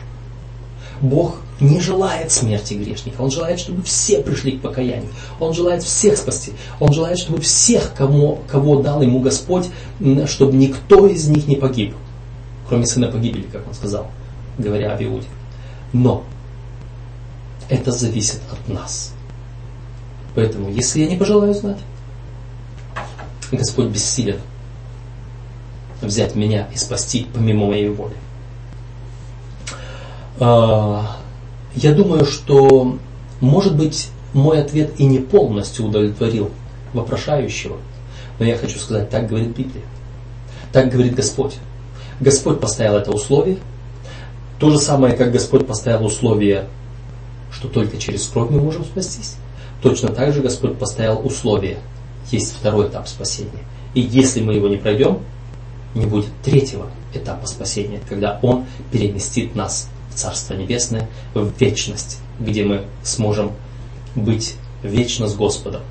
Бог 1.01 1.37
не 1.59 1.79
желает 1.79 2.31
смерти 2.31 2.73
грешника. 2.75 3.21
Он 3.21 3.31
желает, 3.31 3.59
чтобы 3.59 3.83
все 3.83 4.21
пришли 4.21 4.53
к 4.53 4.61
покаянию. 4.61 5.09
Он 5.39 5.53
желает 5.53 5.83
всех 5.83 6.17
спасти. 6.17 6.53
Он 6.79 6.91
желает, 6.93 7.17
чтобы 7.19 7.41
всех, 7.41 7.93
кому, 7.95 8.39
кого 8.47 8.81
дал 8.81 9.01
ему 9.01 9.19
Господь, 9.19 9.67
чтобы 10.25 10.53
никто 10.53 11.07
из 11.07 11.27
них 11.27 11.47
не 11.47 11.55
погиб. 11.55 11.95
Кроме 12.67 12.85
сына 12.85 13.11
погибели, 13.11 13.43
как 13.43 13.67
он 13.67 13.73
сказал, 13.73 14.07
говоря 14.57 14.93
об 14.93 15.01
Иуде. 15.01 15.27
Но 15.93 16.23
это 17.69 17.91
зависит 17.91 18.39
от 18.51 18.73
нас. 18.73 19.13
Поэтому, 20.35 20.69
если 20.69 21.01
я 21.01 21.07
не 21.07 21.17
пожелаю 21.17 21.53
знать, 21.53 21.79
Господь 23.51 23.87
бессилен 23.87 24.39
взять 26.01 26.35
меня 26.35 26.67
и 26.73 26.77
спасти 26.77 27.27
помимо 27.33 27.67
моей 27.67 27.89
воли. 27.89 28.15
А, 30.39 31.17
я 31.75 31.93
думаю, 31.93 32.25
что, 32.25 32.97
может 33.39 33.75
быть, 33.75 34.09
мой 34.33 34.61
ответ 34.61 34.99
и 34.99 35.05
не 35.05 35.19
полностью 35.19 35.85
удовлетворил 35.85 36.49
вопрошающего, 36.93 37.77
но 38.39 38.45
я 38.45 38.57
хочу 38.57 38.79
сказать, 38.79 39.09
так 39.09 39.27
говорит 39.27 39.49
Библия. 39.49 39.83
Так 40.71 40.89
говорит 40.89 41.15
Господь. 41.15 41.55
Господь 42.19 42.59
поставил 42.59 42.95
это 42.95 43.11
условие. 43.11 43.57
То 44.57 44.69
же 44.69 44.79
самое, 44.79 45.15
как 45.15 45.31
Господь 45.31 45.67
поставил 45.67 46.05
условие 46.05 46.67
что 47.51 47.67
только 47.67 47.97
через 47.97 48.27
кровь 48.27 48.49
мы 48.49 48.61
можем 48.61 48.83
спастись. 48.83 49.35
Точно 49.81 50.09
так 50.09 50.33
же 50.33 50.41
Господь 50.41 50.77
поставил 50.77 51.25
условия. 51.25 51.77
Есть 52.29 52.55
второй 52.55 52.87
этап 52.87 53.07
спасения. 53.07 53.63
И 53.93 54.01
если 54.01 54.41
мы 54.41 54.53
его 54.53 54.67
не 54.67 54.77
пройдем, 54.77 55.19
не 55.95 56.05
будет 56.05 56.29
третьего 56.43 56.87
этапа 57.13 57.45
спасения, 57.47 57.99
когда 58.07 58.39
Он 58.41 58.65
переместит 58.91 59.55
нас 59.55 59.89
в 60.09 60.15
Царство 60.15 60.53
Небесное, 60.53 61.09
в 61.33 61.51
вечность, 61.59 62.19
где 62.39 62.63
мы 62.63 62.85
сможем 63.03 63.51
быть 64.15 64.55
вечно 64.83 65.27
с 65.27 65.35
Господом. 65.35 65.81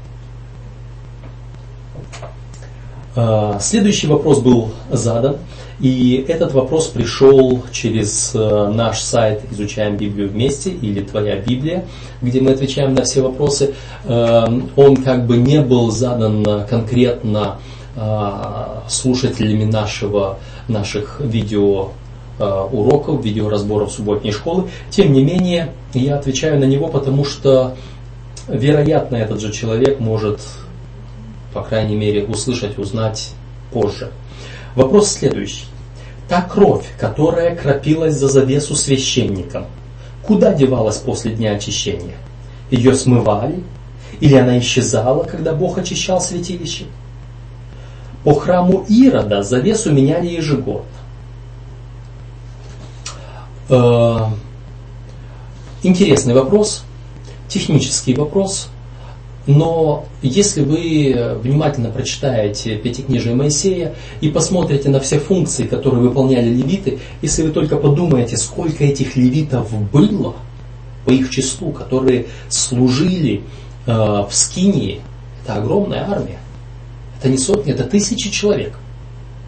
А, 3.16 3.58
следующий 3.60 4.06
вопрос 4.06 4.40
был 4.40 4.72
задан. 4.90 5.36
И 5.80 6.26
этот 6.28 6.52
вопрос 6.52 6.88
пришел 6.88 7.62
через 7.72 8.32
э, 8.34 8.68
наш 8.68 9.00
сайт 9.00 9.40
«Изучаем 9.50 9.96
Библию 9.96 10.28
вместе» 10.28 10.70
или 10.70 11.00
«Твоя 11.00 11.36
Библия», 11.36 11.86
где 12.20 12.42
мы 12.42 12.50
отвечаем 12.50 12.94
на 12.94 13.04
все 13.04 13.22
вопросы. 13.22 13.74
Эм, 14.04 14.68
он 14.76 14.98
как 14.98 15.26
бы 15.26 15.38
не 15.38 15.62
был 15.62 15.90
задан 15.90 16.66
конкретно 16.68 17.56
э, 17.96 18.30
слушателями 18.88 19.64
нашего, 19.64 20.38
наших 20.68 21.18
видео 21.20 21.92
э, 22.38 22.44
уроков, 22.44 23.24
видеоразборов 23.24 23.90
субботней 23.90 24.32
школы. 24.32 24.68
Тем 24.90 25.14
не 25.14 25.24
менее, 25.24 25.72
я 25.94 26.16
отвечаю 26.16 26.60
на 26.60 26.64
него, 26.64 26.88
потому 26.88 27.24
что, 27.24 27.74
вероятно, 28.48 29.16
этот 29.16 29.40
же 29.40 29.50
человек 29.50 29.98
может, 29.98 30.40
по 31.54 31.62
крайней 31.62 31.96
мере, 31.96 32.24
услышать, 32.24 32.76
узнать 32.76 33.30
позже. 33.72 34.10
Вопрос 34.74 35.08
следующий. 35.08 35.69
Та 36.30 36.42
кровь, 36.42 36.86
которая 36.96 37.56
кропилась 37.56 38.14
за 38.14 38.28
завесу 38.28 38.76
священником, 38.76 39.66
куда 40.22 40.54
девалась 40.54 40.98
после 40.98 41.32
дня 41.32 41.54
очищения? 41.56 42.18
Ее 42.70 42.94
смывали? 42.94 43.64
Или 44.20 44.36
она 44.36 44.56
исчезала, 44.60 45.24
когда 45.24 45.54
Бог 45.54 45.76
очищал 45.76 46.20
святилище? 46.20 46.84
По 48.22 48.32
храму 48.38 48.84
Ирода 48.88 49.42
завесу 49.42 49.92
меняли 49.92 50.28
ежегодно. 50.28 50.84
Э, 53.68 54.18
интересный 55.82 56.34
вопрос, 56.34 56.84
технический 57.48 58.14
вопрос– 58.14 58.68
но 59.46 60.06
если 60.22 60.62
вы 60.62 61.38
внимательно 61.42 61.90
прочитаете 61.90 62.76
Пятикнижие 62.76 63.34
Моисея 63.34 63.94
и 64.20 64.28
посмотрите 64.28 64.90
на 64.90 65.00
все 65.00 65.18
функции, 65.18 65.64
которые 65.64 66.02
выполняли 66.02 66.48
левиты, 66.48 66.98
если 67.22 67.42
вы 67.42 67.50
только 67.50 67.76
подумаете, 67.76 68.36
сколько 68.36 68.84
этих 68.84 69.16
левитов 69.16 69.72
было 69.90 70.34
по 71.04 71.10
их 71.10 71.30
числу, 71.30 71.72
которые 71.72 72.26
служили 72.48 73.42
э, 73.86 73.92
в 73.92 74.28
Скинии, 74.30 75.00
это 75.42 75.54
огромная 75.54 76.08
армия. 76.08 76.38
Это 77.18 77.28
не 77.28 77.38
сотни, 77.38 77.72
это 77.72 77.84
тысячи 77.84 78.30
человек. 78.30 78.78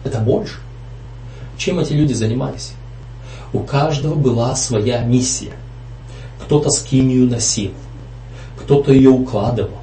Это 0.03 0.19
больше. 0.19 0.59
Чем 1.57 1.79
эти 1.79 1.93
люди 1.93 2.13
занимались? 2.13 2.73
У 3.53 3.59
каждого 3.59 4.15
была 4.15 4.55
своя 4.55 5.03
миссия. 5.03 5.53
Кто-то 6.39 6.69
скинию 6.69 7.29
носил, 7.29 7.71
кто-то 8.57 8.91
ее 8.91 9.11
укладывал, 9.11 9.77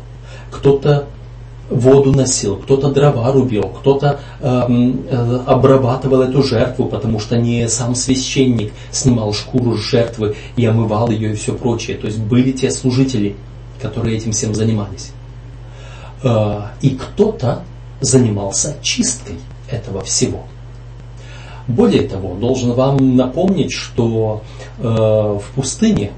кто-то 0.50 1.06
воду 1.70 2.12
носил, 2.12 2.56
кто-то 2.56 2.90
дрова 2.90 3.32
рубил, 3.32 3.68
кто-то 3.68 4.20
эм, 4.40 5.06
э, 5.08 5.40
обрабатывал 5.46 6.22
эту 6.22 6.42
жертву, 6.42 6.86
потому 6.86 7.20
что 7.20 7.36
не 7.36 7.68
сам 7.68 7.94
священник 7.94 8.72
снимал 8.90 9.32
шкуру 9.32 9.76
с 9.76 9.80
жертвы 9.80 10.34
и 10.56 10.66
омывал 10.66 11.10
ее 11.10 11.32
и 11.32 11.34
все 11.36 11.54
прочее. 11.54 11.96
То 11.96 12.06
есть 12.06 12.18
были 12.18 12.50
те 12.52 12.70
служители, 12.70 13.36
которые 13.80 14.16
этим 14.16 14.32
всем 14.32 14.54
занимались. 14.54 15.12
Э, 16.22 16.62
и 16.82 16.90
кто-то 16.90 17.62
занимался 18.00 18.76
чисткой 18.82 19.36
этого 19.70 20.02
всего. 20.02 20.42
Более 21.68 22.08
того, 22.08 22.34
должен 22.34 22.72
вам 22.72 23.16
напомнить, 23.16 23.72
что 23.72 24.42
э, 24.78 24.82
в 24.82 25.44
пустыне 25.54 26.10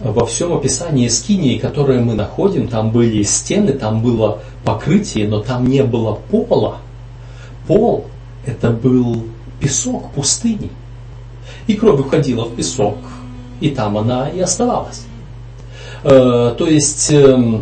во 0.00 0.26
всем 0.26 0.52
описании 0.52 1.08
скинии, 1.08 1.58
которое 1.58 2.00
мы 2.00 2.14
находим, 2.14 2.68
там 2.68 2.90
были 2.90 3.22
стены, 3.22 3.72
там 3.72 4.02
было 4.02 4.40
покрытие, 4.64 5.28
но 5.28 5.40
там 5.40 5.66
не 5.66 5.82
было 5.82 6.18
пола. 6.30 6.78
Пол– 7.66 8.06
это 8.46 8.70
был 8.70 9.24
песок 9.60 10.10
пустыни. 10.12 10.70
И 11.66 11.74
кровь 11.74 12.00
уходила 12.00 12.44
в 12.44 12.54
песок, 12.54 12.98
и 13.60 13.70
там 13.70 13.96
она 13.96 14.28
и 14.28 14.40
оставалась. 14.40 15.04
Э, 16.02 16.54
то 16.58 16.66
есть 16.66 17.10
э, 17.10 17.60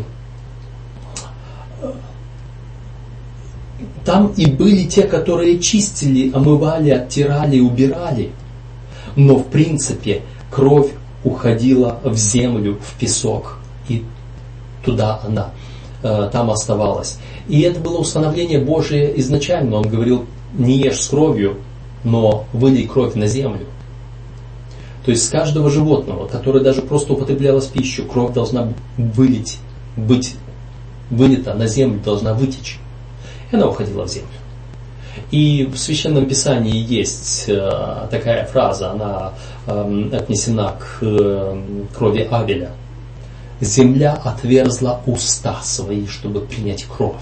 там 4.04 4.32
и 4.36 4.46
были 4.46 4.84
те, 4.84 5.02
которые 5.02 5.60
чистили, 5.60 6.32
омывали, 6.32 6.90
оттирали, 6.90 7.60
убирали. 7.60 8.30
Но 9.14 9.36
в 9.36 9.46
принципе 9.46 10.22
кровь 10.50 10.90
уходила 11.24 12.00
в 12.04 12.16
землю, 12.16 12.78
в 12.80 12.98
песок, 12.98 13.58
и 13.88 14.04
туда 14.84 15.20
она 15.24 15.50
э, 16.02 16.28
там 16.32 16.50
оставалась. 16.50 17.18
И 17.48 17.60
это 17.60 17.80
было 17.80 17.98
установление 17.98 18.60
Божие 18.60 19.18
изначально. 19.20 19.76
Он 19.76 19.88
говорил, 19.88 20.26
не 20.54 20.78
ешь 20.78 21.00
с 21.00 21.08
кровью, 21.08 21.58
но 22.04 22.44
вылей 22.52 22.86
кровь 22.86 23.14
на 23.14 23.26
землю. 23.26 23.66
То 25.04 25.10
есть 25.10 25.26
с 25.26 25.28
каждого 25.28 25.70
животного, 25.70 26.28
которое 26.28 26.62
даже 26.62 26.82
просто 26.82 27.14
употреблялось 27.14 27.66
пищу, 27.66 28.04
кровь 28.04 28.32
должна 28.32 28.72
вылить, 28.96 29.58
быть 29.96 30.36
вылита 31.10 31.54
на 31.54 31.66
землю, 31.66 32.00
должна 32.04 32.34
вытечь. 32.34 32.78
И 33.50 33.56
она 33.56 33.68
уходила 33.68 34.04
в 34.04 34.08
землю. 34.08 34.28
И 35.30 35.66
в 35.66 35.76
Священном 35.76 36.26
Писании 36.26 36.76
есть 36.76 37.44
э, 37.48 38.06
такая 38.10 38.46
фраза, 38.46 38.92
она 38.92 39.32
э, 39.66 40.10
отнесена 40.12 40.76
к 40.78 40.98
э, 41.02 41.62
крови 41.96 42.28
Авеля. 42.30 42.70
Земля 43.60 44.14
отверзла 44.24 45.00
уста 45.06 45.60
свои, 45.62 46.06
чтобы 46.06 46.40
принять 46.40 46.84
кровь. 46.84 47.14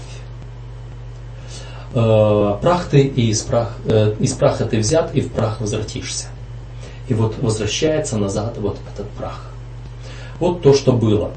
Э, 1.93 2.57
прах 2.61 2.85
ты 2.85 3.01
и 3.01 3.29
из, 3.29 3.41
прах, 3.41 3.75
из 4.19 4.33
праха 4.33 4.65
ты 4.65 4.79
взят, 4.79 5.13
и 5.13 5.21
в 5.21 5.31
прах 5.31 5.59
возвратишься. 5.59 6.27
И 7.09 7.13
вот 7.13 7.37
возвращается 7.39 8.17
назад 8.17 8.57
вот 8.57 8.77
этот 8.93 9.09
прах. 9.09 9.51
Вот 10.39 10.61
то, 10.61 10.73
что 10.73 10.93
было. 10.93 11.31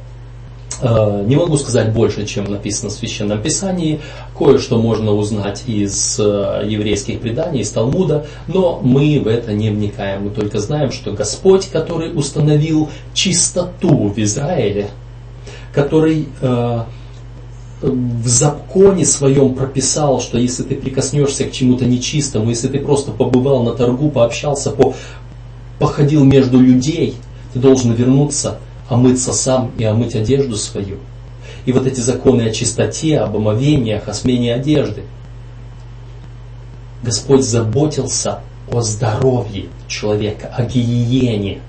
Э, 0.81 1.23
не 1.27 1.37
могу 1.37 1.57
сказать 1.57 1.93
больше, 1.93 2.27
чем 2.27 2.45
написано 2.45 2.91
в 2.91 2.95
Священном 2.95 3.43
Писании. 3.43 4.01
Кое-что 4.37 4.79
можно 4.79 5.13
узнать 5.13 5.65
из 5.67 6.19
э, 6.19 6.63
еврейских 6.67 7.21
преданий, 7.21 7.61
из 7.61 7.71
Талмуда, 7.71 8.27
но 8.49 8.81
мы 8.83 9.21
в 9.21 9.29
это 9.29 9.53
не 9.53 9.71
вникаем. 9.71 10.25
Мы 10.25 10.31
только 10.31 10.59
знаем, 10.59 10.93
что 10.93 11.13
Господь, 11.13 11.69
который 11.69 12.17
установил 12.17 12.91
чистоту 13.13 14.09
в 14.09 14.19
Израиле, 14.19 14.89
который 15.73 16.29
э, 16.41 16.81
в 17.83 18.27
законе 18.27 19.05
своем 19.05 19.55
прописал, 19.55 20.21
что 20.21 20.39
если 20.39 20.63
ты 20.63 20.75
прикоснешься 20.75 21.45
к 21.45 21.53
чему-то 21.53 21.85
нечистому, 21.85 22.49
если 22.49 22.69
ты 22.69 22.79
просто 22.79 23.13
побывал 23.13 23.63
на 23.63 23.73
торгу, 23.73 24.11
пообщался, 24.11 24.71
по, 24.71 24.95
походил 25.79 26.25
между 26.25 26.59
людей, 26.59 27.15
ты 27.53 27.59
должен 27.59 27.93
вернуться, 27.93 28.59
омыться 28.89 29.33
сам 29.33 29.73
и 29.79 29.85
омыть 29.85 30.15
одежду 30.15 30.57
свою. 30.57 30.99
И 31.67 31.73
вот 31.73 31.87
эти 31.87 32.01
законы 32.01 32.43
о 32.43 32.51
чистоте, 32.51 33.19
об 33.19 33.37
омовениях, 33.37 34.09
о 34.09 34.15
смене 34.15 34.55
одежды. 34.55 35.03
Господь 37.03 37.43
заботился 37.43 38.41
о 38.71 38.81
здоровье 38.81 39.67
человека, 39.89 40.53
о 40.55 40.65
гигиене 40.65 41.61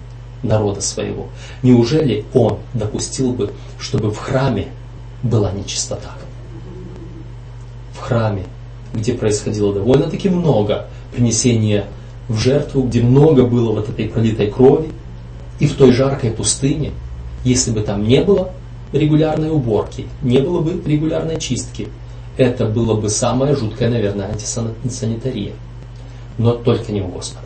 народа 0.43 0.81
своего. 0.81 1.27
Неужели 1.61 2.25
Он 2.33 2.59
допустил 2.73 3.33
бы, 3.33 3.51
чтобы 3.79 4.11
в 4.11 4.17
храме 4.17 4.67
была 5.23 5.51
нечистота? 5.51 6.11
В 7.93 7.99
храме, 7.99 8.43
где 8.93 9.13
происходило 9.13 9.73
довольно-таки 9.73 10.29
много 10.29 10.87
принесения 11.13 11.85
в 12.27 12.37
жертву, 12.37 12.83
где 12.83 13.01
много 13.01 13.45
было 13.45 13.71
вот 13.71 13.89
этой 13.89 14.07
пролитой 14.07 14.47
крови, 14.47 14.89
и 15.59 15.67
в 15.67 15.75
той 15.75 15.91
жаркой 15.91 16.31
пустыне, 16.31 16.91
если 17.45 17.71
бы 17.71 17.81
там 17.81 18.03
не 18.03 18.21
было 18.21 18.51
регулярной 18.91 19.51
уборки, 19.51 20.07
не 20.21 20.39
было 20.39 20.59
бы 20.59 20.81
регулярной 20.85 21.39
чистки, 21.39 21.87
это 22.37 22.65
было 22.65 22.99
бы 22.99 23.09
самая 23.09 23.55
жуткая, 23.55 23.89
наверное, 23.89 24.29
антисанитария. 24.29 25.53
Но 26.37 26.51
только 26.51 26.91
не 26.91 27.01
у 27.01 27.07
Господа. 27.07 27.45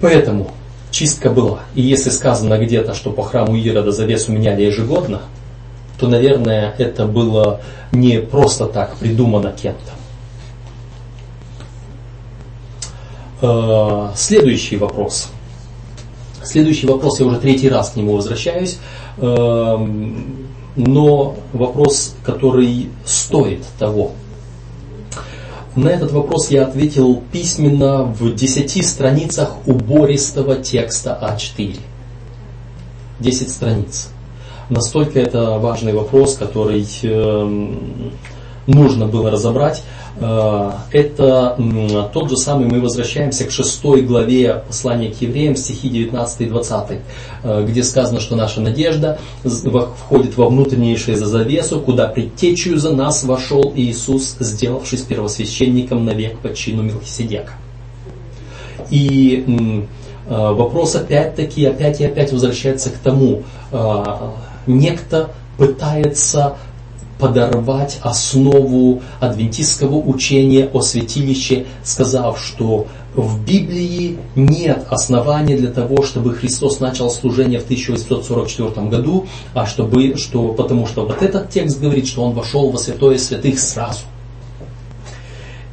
Поэтому 0.00 0.52
чистка 0.90 1.28
была. 1.28 1.60
И 1.74 1.82
если 1.82 2.10
сказано 2.10 2.56
где-то, 2.58 2.94
что 2.94 3.10
по 3.10 3.22
храму 3.22 3.56
Ирода 3.56 3.92
завесу 3.92 4.32
меняли 4.32 4.62
ежегодно, 4.62 5.20
то, 5.98 6.08
наверное, 6.08 6.74
это 6.78 7.06
было 7.06 7.60
не 7.92 8.20
просто 8.20 8.66
так 8.66 8.96
придумано 8.96 9.52
кем-то. 9.52 9.92
Э, 13.42 14.12
следующий 14.16 14.76
вопрос. 14.76 15.28
Следующий 16.44 16.86
вопрос, 16.86 17.20
я 17.20 17.26
уже 17.26 17.38
третий 17.38 17.68
раз 17.68 17.90
к 17.90 17.96
нему 17.96 18.14
возвращаюсь, 18.16 18.78
э, 19.16 19.88
но 20.76 21.36
вопрос, 21.52 22.14
который 22.24 22.90
стоит 23.04 23.64
того. 23.78 24.12
На 25.76 25.88
этот 25.88 26.12
вопрос 26.12 26.50
я 26.50 26.64
ответил 26.66 27.22
письменно 27.32 28.04
в 28.04 28.34
10 28.34 28.86
страницах 28.86 29.54
убористого 29.66 30.56
текста 30.56 31.18
А4. 31.20 31.76
10 33.18 33.50
страниц. 33.50 34.08
Настолько 34.70 35.18
это 35.18 35.58
важный 35.58 35.92
вопрос, 35.92 36.36
который 36.36 36.86
э, 37.02 37.68
нужно 38.66 39.06
было 39.06 39.30
разобрать. 39.30 39.82
Э, 40.16 40.70
это 40.92 41.56
тот 42.12 42.30
же 42.30 42.36
самый, 42.36 42.66
мы 42.66 42.80
возвращаемся 42.80 43.44
к 43.44 43.50
шестой 43.50 44.02
главе 44.02 44.62
послания 44.66 45.10
к 45.10 45.20
евреям, 45.20 45.56
стихи 45.56 45.88
19 45.88 46.40
и 46.40 46.44
20, 46.46 46.98
э, 47.42 47.66
где 47.68 47.82
сказано, 47.82 48.20
что 48.20 48.36
наша 48.36 48.60
надежда 48.60 49.18
входит 49.44 50.36
во 50.36 50.48
внутреннейшее 50.48 51.16
за 51.16 51.26
завесу, 51.26 51.80
куда 51.80 52.06
предтечью 52.06 52.78
за 52.78 52.94
нас 52.94 53.24
вошел 53.24 53.72
Иисус, 53.74 54.36
сделавшись 54.38 55.02
первосвященником 55.02 56.04
навек 56.04 56.38
по 56.38 56.54
чину 56.54 56.82
Мелхиседека. 56.82 57.52
И 58.90 59.44
э, 60.28 60.52
вопрос 60.52 60.94
опять-таки, 60.94 61.66
опять 61.66 62.00
и 62.00 62.04
опять 62.04 62.32
возвращается 62.32 62.90
к 62.90 62.94
тому, 62.94 63.42
некто 64.66 65.30
пытается 65.58 66.56
подорвать 67.18 67.98
основу 68.02 69.02
адвентистского 69.20 69.96
учения 69.96 70.68
о 70.72 70.80
святилище, 70.80 71.66
сказав, 71.82 72.40
что 72.40 72.86
в 73.14 73.44
Библии 73.44 74.18
нет 74.34 74.86
основания 74.90 75.56
для 75.56 75.70
того, 75.70 76.02
чтобы 76.02 76.34
Христос 76.34 76.80
начал 76.80 77.10
служение 77.10 77.60
в 77.60 77.64
1844 77.64 78.88
году, 78.88 79.26
а 79.54 79.66
чтобы, 79.66 80.16
что, 80.16 80.48
потому 80.48 80.86
что 80.86 81.06
вот 81.06 81.22
этот 81.22 81.50
текст 81.50 81.80
говорит, 81.80 82.08
что 82.08 82.24
Он 82.24 82.34
вошел 82.34 82.70
во 82.70 82.78
святое 82.78 83.18
святых 83.18 83.58
сразу. 83.60 84.00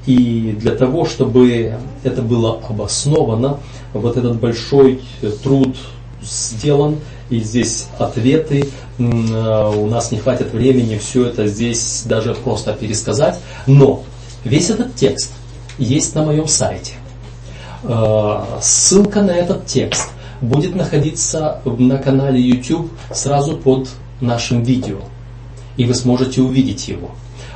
И 0.06 0.56
для 0.60 0.76
того, 0.76 1.06
чтобы 1.06 1.76
это 2.04 2.22
было 2.22 2.60
обосновано, 2.68 3.60
вот 3.94 4.18
этот 4.18 4.40
большой 4.40 5.02
труд 5.44 5.76
сделан, 6.22 6.98
и 7.32 7.40
здесь 7.40 7.88
ответы. 7.98 8.70
Э, 9.00 9.74
у 9.76 9.88
нас 9.88 10.12
не 10.12 10.20
хватит 10.20 10.54
времени 10.54 11.00
все 11.00 11.26
это 11.26 11.48
здесь 11.48 12.04
даже 12.06 12.36
просто 12.36 12.74
пересказать. 12.74 13.40
Но 13.66 14.04
весь 14.44 14.70
этот 14.70 14.96
текст 14.96 15.32
есть 15.80 16.14
на 16.14 16.24
моем 16.24 16.48
сайте. 16.48 16.94
Э, 17.84 18.44
ссылка 18.62 19.24
на 19.24 19.32
этот 19.32 19.66
текст 19.66 20.10
будет 20.42 20.76
находиться 20.76 21.62
на 21.66 21.98
канале 21.98 22.40
YouTube 22.40 22.92
сразу 23.12 23.58
под 23.58 23.90
нашим 24.20 24.62
видео. 24.62 25.00
И 25.78 25.86
вы 25.86 25.96
сможете 25.96 26.42
увидеть 26.42 26.88
его. 26.90 27.12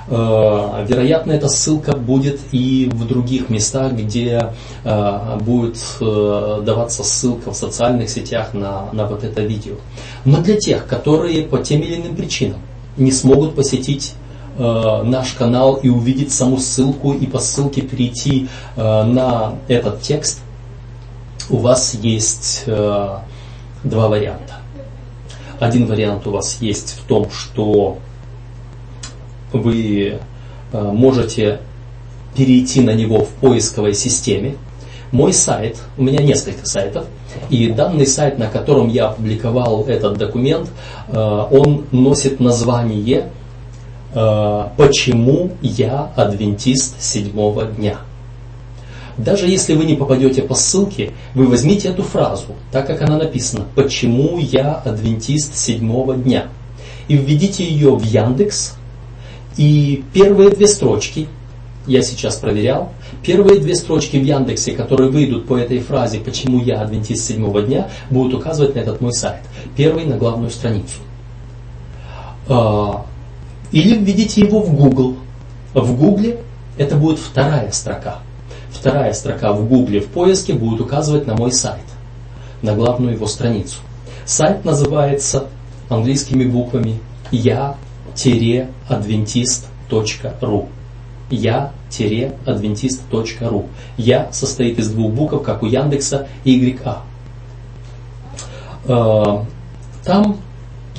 Э, 0.08 0.86
вероятно, 0.88 1.32
эта 1.32 1.48
ссылка 1.48 1.96
будет 1.96 2.39
и 2.52 2.89
в 2.91 3.08
других 3.08 3.50
местах, 3.50 3.94
где 3.94 4.52
э, 4.84 5.38
будет 5.41 5.78
э, 6.00 6.62
даваться 6.63 7.04
ссылка 7.04 7.52
в 7.52 7.56
социальных 7.56 8.10
сетях 8.10 8.54
на, 8.54 8.89
на 8.94 9.08
вот 9.08 9.24
это 9.24 9.41
видео. 9.41 9.76
Но 10.24 10.41
для 10.41 10.58
тех, 10.58 10.86
которые 10.86 11.44
по 11.44 11.58
тем 11.58 11.82
или 11.82 11.96
иным 11.96 12.15
причинам 12.15 12.60
не 12.98 13.12
смогут 13.12 13.56
посетить 13.56 14.13
наш 14.58 15.34
канал 15.34 15.76
и 15.76 15.89
увидеть 15.89 16.32
саму 16.32 16.60
ссылку 16.60 17.12
и 17.12 17.26
по 17.26 17.39
ссылке 17.39 17.82
перейти 17.82 18.48
на 18.78 19.56
этот 19.68 20.02
текст, 20.02 20.39
у 21.50 21.58
вас 21.58 21.94
есть 21.94 22.63
два 22.65 24.08
варианта. 24.08 24.62
Один 25.60 25.88
вариант 25.88 26.26
у 26.26 26.32
вас 26.32 26.62
есть 26.62 26.98
в 26.98 27.04
том, 27.06 27.30
что 27.32 27.98
вы 29.58 30.20
э, 30.72 30.82
можете 30.82 31.60
перейти 32.36 32.82
на 32.82 32.91
него 32.91 33.26
в 33.26 33.30
поисковой 33.30 33.94
системе. 33.94 34.56
Мой 35.12 35.34
сайт, 35.34 35.78
у 35.98 36.04
меня 36.04 36.22
несколько 36.22 36.65
сайтов, 36.65 37.06
и 37.50 37.68
данный 37.68 38.08
сайт, 38.08 38.38
на 38.38 38.48
котором 38.48 38.89
я 38.89 39.08
опубликовал 39.08 39.86
этот 39.88 40.18
документ, 40.18 40.70
э, 41.08 41.18
он 41.18 41.86
носит 41.91 42.39
название 42.39 43.30
э, 44.13 44.63
«Почему 44.78 45.52
я 45.62 46.12
адвентист 46.15 47.02
седьмого 47.02 47.65
дня?». 47.65 47.98
Даже 49.18 49.48
если 49.48 49.76
вы 49.76 49.86
не 49.86 49.96
попадете 49.96 50.41
по 50.41 50.56
ссылке, 50.56 51.12
вы 51.36 51.48
возьмите 51.48 51.88
эту 51.88 52.04
фразу, 52.04 52.48
так 52.72 52.86
как 52.88 53.02
она 53.02 53.18
написана 53.18 53.65
«Почему 53.76 54.38
я 54.39 54.74
адвентист 54.74 55.56
седьмого 55.56 56.15
дня?» 56.15 56.48
и 57.08 57.15
введите 57.15 57.63
ее 57.63 57.96
в 57.96 58.04
Яндекс, 58.04 58.76
и 59.58 60.04
первые 60.13 60.50
две 60.50 60.68
строчки, 60.68 61.28
я 61.88 62.02
сейчас 62.02 62.38
проверял, 62.38 62.91
первые 63.24 63.60
две 63.60 63.76
строчки 63.76 64.18
в 64.18 64.24
Яндексе, 64.24 64.74
которые 64.74 65.12
выйдут 65.12 65.48
по 65.48 65.58
этой 65.58 65.80
фразе 65.80 66.20
«Почему 66.20 66.60
я 66.60 66.82
адвентист 66.82 67.26
седьмого 67.26 67.62
дня?» 67.62 67.89
будут 68.10 68.34
указывать 68.34 68.76
на 68.76 68.80
этот 68.80 69.02
мой 69.02 69.13
сайт. 69.13 69.41
Первый 69.78 70.06
на 70.06 70.18
главную 70.18 70.50
страницу. 70.50 70.98
А, 72.48 73.06
или 73.72 73.98
введите 73.98 74.41
его 74.41 74.62
в 74.62 74.74
Google. 74.74 75.15
В 75.74 75.96
Google 75.98 76.38
это 76.78 76.96
будет 76.96 77.20
вторая 77.20 77.72
строка. 77.72 78.20
Вторая 78.72 79.13
строка 79.13 79.54
в 79.54 79.68
Google 79.68 80.00
в 80.00 80.08
поиске 80.08 80.54
будет 80.54 80.82
указывать 80.82 81.28
на 81.28 81.36
мой 81.36 81.52
сайт, 81.52 81.84
на 82.62 82.74
главную 82.74 83.13
его 83.13 83.28
страницу. 83.28 83.78
Сайт 84.26 84.65
называется 84.65 85.48
английскими 85.89 86.46
буквами 86.46 87.00
я-адвентист.ру 88.23 90.69
я-адвентист.ру 91.30 93.65
Я 93.97 94.30
состоит 94.32 94.80
из 94.80 94.89
двух 94.89 95.12
букв, 95.12 95.43
как 95.43 95.62
у 95.63 95.65
Яндекса, 95.65 96.30
YA. 96.43 96.97
Э, 98.88 99.39
там 100.04 100.38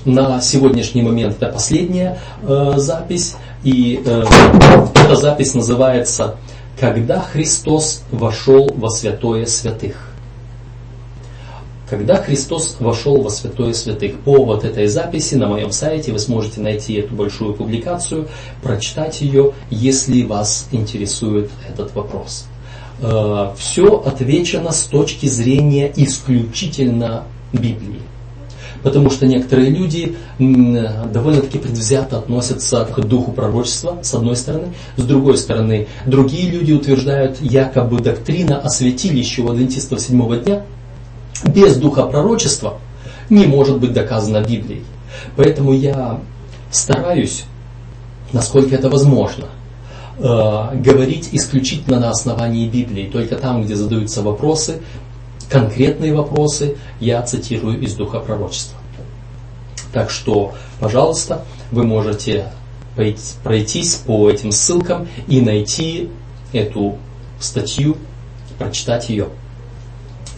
на 0.04 0.40
сегодняшний 0.40 1.02
момент 1.02 1.36
это 1.40 1.52
последняя 1.52 2.18
э, 2.42 2.72
запись, 2.76 3.36
и 3.62 4.02
э, 4.04 4.24
эта 4.94 5.14
запись 5.16 5.54
называется 5.54 6.34
«Когда 6.78 7.20
Христос 7.20 8.02
вошел 8.10 8.70
во 8.76 8.90
святое 8.90 9.46
святых». 9.46 10.15
Когда 11.88 12.16
Христос 12.16 12.76
вошел 12.80 13.22
во 13.22 13.30
святое 13.30 13.72
святых. 13.72 14.18
По 14.20 14.44
вот 14.44 14.64
этой 14.64 14.88
записи 14.88 15.36
на 15.36 15.46
моем 15.46 15.70
сайте 15.70 16.12
вы 16.12 16.18
сможете 16.18 16.60
найти 16.60 16.94
эту 16.94 17.14
большую 17.14 17.54
публикацию, 17.54 18.26
прочитать 18.62 19.20
ее, 19.20 19.52
если 19.70 20.22
вас 20.22 20.66
интересует 20.72 21.48
этот 21.68 21.94
вопрос. 21.94 22.46
Э, 23.00 23.52
Все 23.56 24.02
отвечено 24.04 24.72
с 24.72 24.82
точки 24.82 25.26
зрения 25.26 25.92
исключительно 25.94 27.24
Библии. 27.52 28.00
Потому 28.82 29.10
что 29.10 29.26
некоторые 29.26 29.70
люди 29.70 30.16
довольно-таки 30.38 31.58
предвзято 31.58 32.18
относятся 32.18 32.84
к 32.84 33.00
духу 33.00 33.32
пророчества, 33.32 33.98
с 34.02 34.14
одной 34.14 34.36
стороны. 34.36 34.74
С 34.96 35.02
другой 35.02 35.38
стороны, 35.38 35.88
другие 36.04 36.50
люди 36.50 36.72
утверждают, 36.72 37.40
якобы 37.40 38.00
доктрина 38.00 38.58
о 38.58 38.68
святилище 38.68 39.42
у 39.42 39.50
адвентистов 39.50 40.00
седьмого 40.00 40.36
дня– 40.36 40.62
без 41.48 41.76
духа 41.76 42.04
пророчества 42.04 42.78
не 43.30 43.46
может 43.46 43.78
быть 43.78 43.92
доказано 43.92 44.40
Библией. 44.42 44.84
Поэтому 45.36 45.72
я 45.72 46.20
стараюсь, 46.70 47.44
насколько 48.32 48.74
это 48.74 48.88
возможно, 48.88 49.46
э, 50.18 50.22
говорить 50.22 51.30
исключительно 51.32 52.00
на 52.00 52.10
основании 52.10 52.68
Библии. 52.68 53.08
Только 53.10 53.36
там, 53.36 53.64
где 53.64 53.74
задаются 53.74 54.22
вопросы, 54.22 54.80
конкретные 55.48 56.14
вопросы, 56.14 56.76
я 57.00 57.22
цитирую 57.22 57.80
из 57.80 57.94
духа 57.94 58.20
пророчества. 58.20 58.78
Так 59.92 60.10
что, 60.10 60.52
пожалуйста, 60.80 61.44
вы 61.70 61.84
можете 61.84 62.52
пройтись 63.42 63.94
по 64.06 64.30
этим 64.30 64.52
ссылкам 64.52 65.06
и 65.26 65.40
найти 65.40 66.08
эту 66.52 66.96
статью, 67.38 67.96
прочитать 68.58 69.08
ее. 69.10 69.28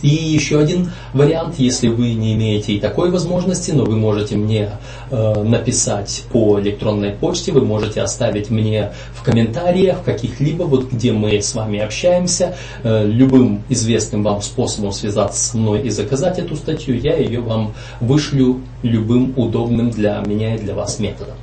И 0.02 0.08
еще 0.08 0.60
один 0.60 0.90
вариант, 1.12 1.56
если 1.58 1.88
вы 1.88 2.14
не 2.14 2.34
имеете 2.34 2.74
и 2.74 2.80
такой 2.80 3.10
возможности, 3.10 3.72
но 3.72 3.84
вы 3.84 3.96
можете 3.96 4.36
мне 4.36 4.70
э, 5.10 5.42
написать 5.42 6.24
по 6.32 6.60
электронной 6.60 7.10
почте, 7.10 7.52
вы 7.52 7.64
можете 7.64 8.02
оставить 8.02 8.48
мне 8.50 8.92
в 9.12 9.22
комментариях 9.22 10.04
каких-либо, 10.04 10.64
вот 10.64 10.90
где 10.92 11.12
мы 11.12 11.42
с 11.42 11.54
вами 11.54 11.80
общаемся, 11.80 12.56
э, 12.84 13.06
любым 13.06 13.62
известным 13.68 14.22
вам 14.22 14.40
способом 14.40 14.92
связаться 14.92 15.50
со 15.50 15.56
мной 15.56 15.82
и 15.82 15.90
заказать 15.90 16.38
эту 16.38 16.54
статью, 16.54 16.96
я 16.96 17.16
ее 17.16 17.40
вам 17.40 17.74
вышлю 18.00 18.60
любым 18.82 19.32
удобным 19.36 19.90
для 19.90 20.22
меня 20.24 20.54
и 20.54 20.58
для 20.58 20.74
вас 20.74 21.00
методом. 21.00 21.34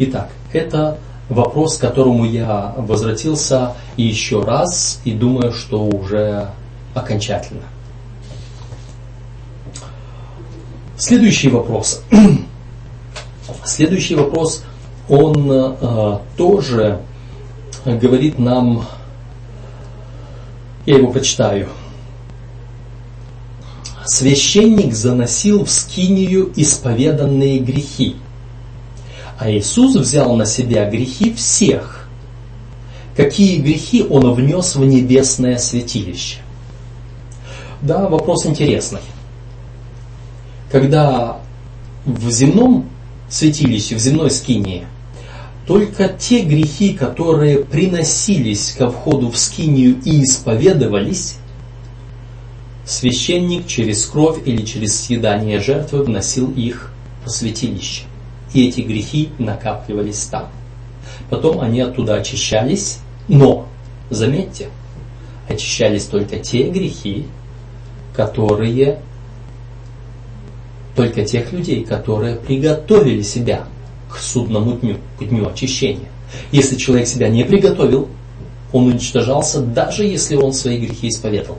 Итак, 0.00 0.30
это 0.52 0.98
вопрос, 1.28 1.76
к 1.76 1.80
которому 1.80 2.24
я 2.24 2.74
возвратился 2.76 3.74
еще 3.96 4.42
раз 4.42 5.00
и 5.04 5.12
думаю, 5.12 5.52
что 5.52 5.84
уже 5.84 6.48
окончательно. 6.94 7.62
Следующий 10.96 11.48
вопрос. 11.48 12.02
Следующий 13.64 14.14
вопрос, 14.14 14.64
он 15.08 15.50
э, 15.50 16.18
тоже 16.36 17.00
говорит 17.84 18.38
нам, 18.38 18.86
я 20.86 20.98
его 20.98 21.10
прочитаю. 21.10 21.68
Священник 24.04 24.92
заносил 24.92 25.64
в 25.64 25.70
скинию 25.70 26.52
исповеданные 26.56 27.60
грехи, 27.60 28.16
а 29.38 29.50
Иисус 29.50 29.96
взял 29.96 30.36
на 30.36 30.46
себя 30.46 30.88
грехи 30.90 31.32
всех. 31.32 32.08
Какие 33.16 33.60
грехи 33.60 34.04
он 34.08 34.32
внес 34.34 34.74
в 34.74 34.84
небесное 34.84 35.58
святилище? 35.58 36.38
Да, 37.82 38.08
вопрос 38.08 38.44
интересный. 38.44 39.00
Когда 40.70 41.38
в 42.04 42.30
земном 42.30 42.88
святилище, 43.28 43.94
в 43.94 43.98
земной 43.98 44.30
скинии, 44.30 44.86
только 45.66 46.08
те 46.08 46.42
грехи, 46.42 46.92
которые 46.92 47.64
приносились 47.64 48.72
ко 48.72 48.90
входу 48.90 49.30
в 49.30 49.38
скинию 49.38 50.00
и 50.04 50.24
исповедовались, 50.24 51.36
священник 52.84 53.66
через 53.66 54.04
кровь 54.04 54.42
или 54.44 54.62
через 54.64 55.00
съедание 55.00 55.60
жертвы 55.60 56.02
вносил 56.02 56.50
их 56.50 56.92
в 57.24 57.30
святилище. 57.30 58.02
И 58.52 58.68
эти 58.68 58.80
грехи 58.80 59.30
накапливались 59.38 60.24
там. 60.24 60.48
Потом 61.30 61.60
они 61.60 61.80
оттуда 61.80 62.16
очищались, 62.16 62.98
но, 63.28 63.68
заметьте, 64.10 64.68
очищались 65.48 66.04
только 66.06 66.38
те 66.38 66.68
грехи, 66.68 67.26
которые 68.14 69.00
только 70.96 71.24
тех 71.24 71.52
людей, 71.52 71.84
которые 71.84 72.36
приготовили 72.36 73.22
себя 73.22 73.64
к 74.10 74.18
судному 74.18 74.72
дню, 74.72 74.96
к 75.18 75.24
дню 75.24 75.48
очищения. 75.48 76.08
Если 76.52 76.76
человек 76.76 77.06
себя 77.06 77.28
не 77.28 77.44
приготовил, 77.44 78.08
он 78.72 78.88
уничтожался, 78.88 79.60
даже 79.60 80.04
если 80.04 80.36
он 80.36 80.52
свои 80.52 80.78
грехи 80.78 81.08
исповедовал. 81.08 81.58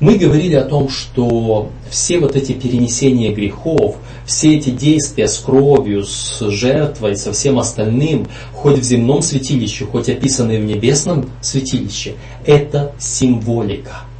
Мы 0.00 0.18
говорили 0.18 0.56
о 0.56 0.64
том, 0.64 0.88
что 0.88 1.70
все 1.88 2.18
вот 2.18 2.34
эти 2.34 2.52
перенесения 2.52 3.32
грехов, 3.32 3.96
все 4.26 4.56
эти 4.56 4.70
действия 4.70 5.28
с 5.28 5.38
кровью, 5.38 6.02
с 6.04 6.40
жертвой, 6.50 7.16
со 7.16 7.32
всем 7.32 7.60
остальным, 7.60 8.26
хоть 8.52 8.80
в 8.80 8.82
земном 8.82 9.22
святилище, 9.22 9.84
хоть 9.84 10.08
описанные 10.08 10.60
в 10.60 10.64
небесном 10.64 11.30
святилище, 11.40 12.14
это 12.44 12.92
символика– 12.98 14.00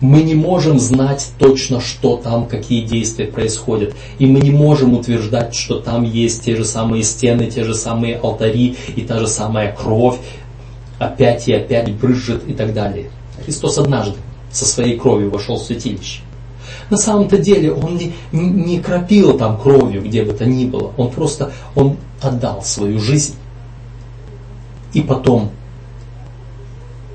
мы 0.00 0.22
не 0.22 0.34
можем 0.34 0.78
знать 0.78 1.32
точно, 1.38 1.80
что 1.80 2.16
там, 2.16 2.46
какие 2.46 2.84
действия 2.84 3.26
происходят. 3.26 3.94
И 4.18 4.26
мы 4.26 4.40
не 4.40 4.50
можем 4.50 4.94
утверждать, 4.94 5.54
что 5.54 5.78
там 5.80 6.04
есть 6.04 6.44
те 6.44 6.56
же 6.56 6.64
самые 6.64 7.02
стены, 7.02 7.46
те 7.46 7.64
же 7.64 7.74
самые 7.74 8.16
алтари 8.16 8.76
и 8.94 9.02
та 9.02 9.18
же 9.18 9.26
самая 9.26 9.74
кровь, 9.74 10.18
опять 10.98 11.48
и 11.48 11.52
опять 11.52 11.92
брызжет 11.92 12.46
и 12.46 12.52
так 12.52 12.74
далее. 12.74 13.10
Христос 13.44 13.78
однажды 13.78 14.16
со 14.50 14.66
своей 14.66 14.98
кровью 14.98 15.30
вошел 15.30 15.56
в 15.56 15.62
святилище. 15.62 16.20
На 16.90 16.96
самом-то 16.96 17.38
деле 17.38 17.72
он 17.72 17.96
не, 17.96 18.12
не 18.32 18.80
кропил 18.80 19.36
там 19.36 19.58
кровью, 19.58 20.02
где 20.02 20.22
бы 20.22 20.32
то 20.32 20.44
ни 20.46 20.66
было. 20.66 20.92
Он 20.96 21.10
просто 21.10 21.52
он 21.74 21.96
отдал 22.20 22.62
свою 22.62 23.00
жизнь. 23.00 23.34
И 24.92 25.00
потом 25.00 25.50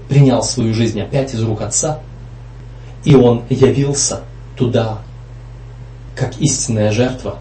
принял 0.09 0.43
свою 0.43 0.73
жизнь 0.73 0.99
опять 0.99 1.33
из 1.33 1.41
рук 1.41 1.61
Отца 1.61 2.01
и 3.03 3.15
он 3.15 3.43
явился 3.49 4.21
туда, 4.55 4.99
как 6.15 6.39
истинная 6.39 6.91
жертва. 6.91 7.39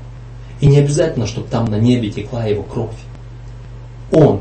И 0.61 0.67
не 0.67 0.79
обязательно, 0.79 1.27
чтобы 1.27 1.49
там 1.49 1.67
на 1.67 1.79
небе 1.79 2.11
текла 2.11 2.45
его 2.45 2.63
кровь. 2.63 2.97
Он 4.13 4.41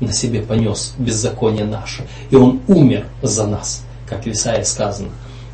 на 0.00 0.12
себе 0.12 0.42
понес 0.42 0.94
беззаконие 0.98 1.64
наше, 1.64 2.06
и 2.30 2.36
Он 2.36 2.60
умер 2.68 3.06
за 3.22 3.46
нас, 3.46 3.82
как 4.06 4.24
в 4.24 4.28
Исаии 4.28 4.62
сказано, 4.62 5.08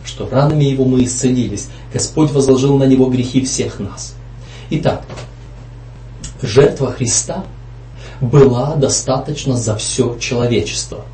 что 0.04 0.28
ранами 0.28 0.64
Его 0.64 0.84
мы 0.84 1.04
исцелились, 1.04 1.68
Господь 1.92 2.32
возложил 2.32 2.76
на 2.76 2.84
Него 2.84 3.06
грехи 3.06 3.44
всех 3.44 3.78
нас. 3.78 4.14
Итак, 4.70 5.04
жертва 6.40 6.92
Христа 6.92 7.44
была 8.20 8.74
достаточно 8.74 9.56
за 9.56 9.76
все 9.76 10.16
человечество. 10.18 11.04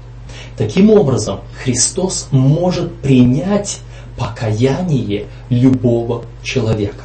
Таким 0.58 0.90
образом, 0.90 1.38
Христос 1.62 2.26
может 2.32 2.92
принять 2.96 3.78
покаяние 4.18 5.26
любого 5.50 6.24
человека. 6.42 7.04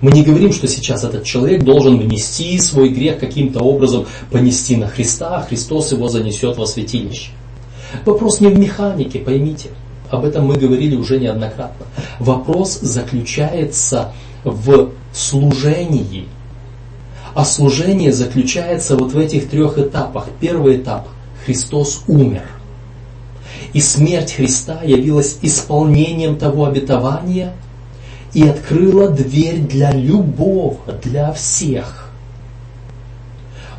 Мы 0.00 0.12
не 0.12 0.22
говорим, 0.22 0.54
что 0.54 0.66
сейчас 0.66 1.04
этот 1.04 1.24
человек 1.24 1.62
должен 1.62 1.98
внести 1.98 2.58
свой 2.58 2.88
грех 2.88 3.18
каким-то 3.18 3.60
образом, 3.60 4.06
понести 4.32 4.76
на 4.76 4.88
Христа, 4.88 5.36
а 5.36 5.42
Христос 5.42 5.92
его 5.92 6.08
занесет 6.08 6.56
во 6.56 6.66
святилище. 6.66 7.32
Вопрос 8.06 8.40
не 8.40 8.48
в 8.48 8.58
механике, 8.58 9.18
поймите. 9.18 9.68
Об 10.08 10.24
этом 10.24 10.46
мы 10.46 10.56
говорили 10.56 10.96
уже 10.96 11.20
неоднократно. 11.20 11.84
Вопрос 12.18 12.78
заключается 12.80 14.12
в 14.44 14.92
служении. 15.12 16.26
А 17.34 17.44
служение 17.44 18.12
заключается 18.12 18.96
вот 18.96 19.12
в 19.12 19.18
этих 19.18 19.50
трех 19.50 19.78
этапах. 19.78 20.28
Первый 20.40 20.78
этап– 20.78 21.08
Христос 21.48 22.02
умер. 22.08 22.42
И 23.72 23.80
смерть 23.80 24.34
Христа 24.34 24.82
явилась 24.82 25.38
исполнением 25.40 26.36
того 26.36 26.66
обетования 26.66 27.54
и 28.34 28.46
открыла 28.46 29.08
дверь 29.08 29.60
для 29.60 29.90
любого, 29.92 30.76
для 31.02 31.32
всех. 31.32 32.10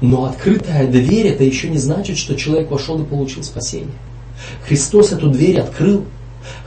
Но 0.01 0.25
открытая 0.25 0.87
дверь 0.87 1.27
это 1.27 1.43
еще 1.43 1.69
не 1.69 1.77
значит, 1.77 2.17
что 2.17 2.35
человек 2.35 2.71
вошел 2.71 2.99
и 2.99 3.05
получил 3.05 3.43
спасение. 3.43 3.93
Христос 4.67 5.11
эту 5.11 5.29
дверь 5.29 5.59
открыл. 5.59 6.05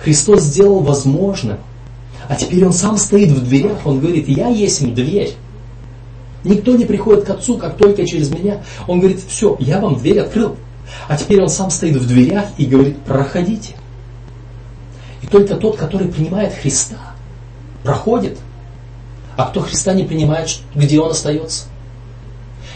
Христос 0.04 0.42
сделал 0.42 0.82
возможным. 0.82 1.58
А 2.28 2.36
теперь 2.36 2.64
Он 2.64 2.72
сам 2.72 2.96
стоит 2.96 3.30
в 3.30 3.44
дверях, 3.44 3.84
Он 3.86 3.98
говорит, 3.98 4.28
я 4.28 4.46
есть 4.46 4.94
дверь. 4.94 5.32
Никто 6.44 6.76
не 6.76 6.84
приходит 6.84 7.24
к 7.24 7.30
Отцу, 7.30 7.58
как 7.58 7.76
только 7.76 8.06
через 8.06 8.30
меня. 8.30 8.62
Он 8.86 9.00
говорит, 9.00 9.20
все, 9.26 9.56
я 9.58 9.80
вам 9.80 9.98
дверь 9.98 10.20
открыл. 10.20 10.54
А 11.08 11.16
теперь 11.16 11.42
он 11.42 11.48
сам 11.48 11.70
стоит 11.70 11.96
в 11.96 12.06
дверях 12.06 12.46
и 12.58 12.66
говорит, 12.66 12.98
проходите. 13.00 13.74
И 15.22 15.26
только 15.26 15.56
тот, 15.56 15.76
который 15.76 16.08
принимает 16.08 16.52
Христа, 16.54 16.98
проходит. 17.82 18.38
А 19.36 19.46
кто 19.46 19.60
Христа 19.60 19.94
не 19.94 20.04
принимает, 20.04 20.58
где 20.74 21.00
он 21.00 21.10
остается? 21.10 21.64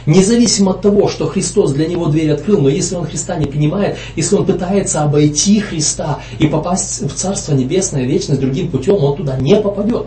Независимо 0.07 0.71
от 0.71 0.83
того, 0.83 1.09
что 1.09 1.27
Христос 1.27 1.73
для 1.73 1.89
него 1.89 2.07
дверь 2.07 2.31
открыл, 2.31 2.61
но 2.61 2.69
если 2.69 2.95
он 2.95 3.07
Христа 3.07 3.37
не 3.37 3.47
принимает, 3.47 3.99
если 4.15 4.37
он 4.37 4.47
пытается 4.47 5.03
обойти 5.03 5.61
Христа 5.61 6.21
и 6.39 6.47
попасть 6.47 7.03
в 7.03 7.13
Царство 7.15 7.55
Небесное 7.55 8.05
вечность 8.05 8.41
другим 8.41 8.71
путем, 8.71 8.95
он 8.97 9.17
туда 9.17 9.37
не 9.37 9.57
попадет. 9.57 10.07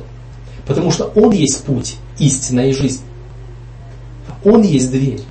Потому 0.66 0.92
что 0.92 1.12
Он 1.16 1.32
есть 1.32 1.64
путь, 1.64 1.98
истина 2.20 2.62
и 2.62 2.74
жизнь. 2.74 3.02
Он 4.46 4.62
есть 4.62 4.92
дверь. 4.92 5.22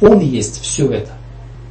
Он 0.00 0.20
есть 0.20 0.60
все 0.62 0.90
это. 0.90 1.12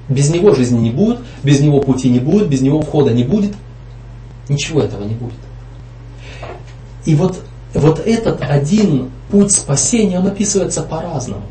Без 0.08 0.30
него 0.30 0.54
жизни 0.54 0.80
не 0.80 0.92
будет, 0.92 1.20
без 1.44 1.60
него 1.62 1.80
пути 1.80 2.10
не 2.10 2.20
будет, 2.20 2.48
без 2.48 2.62
него 2.62 2.82
входа 2.82 3.12
не 3.12 3.24
будет. 3.24 3.54
Ничего 4.50 4.82
этого 4.82 5.04
не 5.04 5.16
будет. 5.16 5.34
И 7.06 7.16
вот, 7.16 7.40
вот 7.74 8.00
этот 8.06 8.42
один 8.42 9.10
путь 9.32 9.52
спасения, 9.52 10.20
он 10.20 10.28
описывается 10.28 10.84
по-разному. 10.84 11.44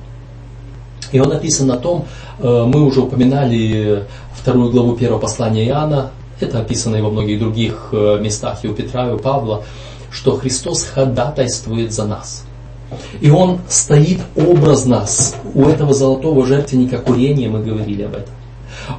И 1.13 1.21
он 1.21 1.29
написан 1.29 1.69
на 1.69 1.77
том, 1.77 2.07
э, 2.39 2.65
мы 2.67 2.83
уже 2.83 3.01
упоминали 3.01 4.05
вторую 4.35 4.71
главу 4.71 4.97
первого 4.97 5.21
послания 5.21 5.67
Иоанна, 5.67 6.11
это 6.41 6.61
описано 6.61 6.97
и 6.97 7.01
во 7.01 7.11
многих 7.11 7.39
других 7.39 7.91
э, 7.93 8.19
местах, 8.21 8.65
и 8.65 8.69
у 8.69 8.75
Петра, 8.75 9.09
и 9.09 9.13
у 9.13 9.19
Павла, 9.19 9.63
что 10.11 10.37
Христос 10.37 10.83
ходатайствует 10.83 11.93
за 11.93 12.07
нас. 12.07 12.45
И 13.21 13.31
он 13.31 13.61
стоит 13.69 14.21
образно 14.37 15.05
у 15.55 15.65
этого 15.67 15.95
золотого 15.95 16.47
жертвенника 16.47 16.99
курения, 16.99 17.49
мы 17.49 17.63
говорили 17.63 18.03
об 18.03 18.15
этом. 18.15 18.35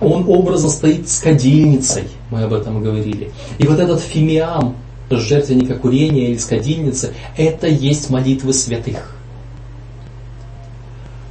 Он 0.01 0.27
образно 0.27 0.69
стоит 0.69 1.09
с 1.09 1.19
кадильницей, 1.19 2.05
мы 2.31 2.43
об 2.43 2.53
этом 2.53 2.81
говорили. 2.81 3.31
И 3.57 3.67
вот 3.67 3.79
этот 3.79 4.01
фимиам, 4.01 4.75
жертвенника 5.09 5.75
курения 5.75 6.31
или 6.31 6.37
с 6.37 7.11
это 7.37 7.67
есть 7.67 8.09
молитвы 8.09 8.53
святых. 8.53 9.15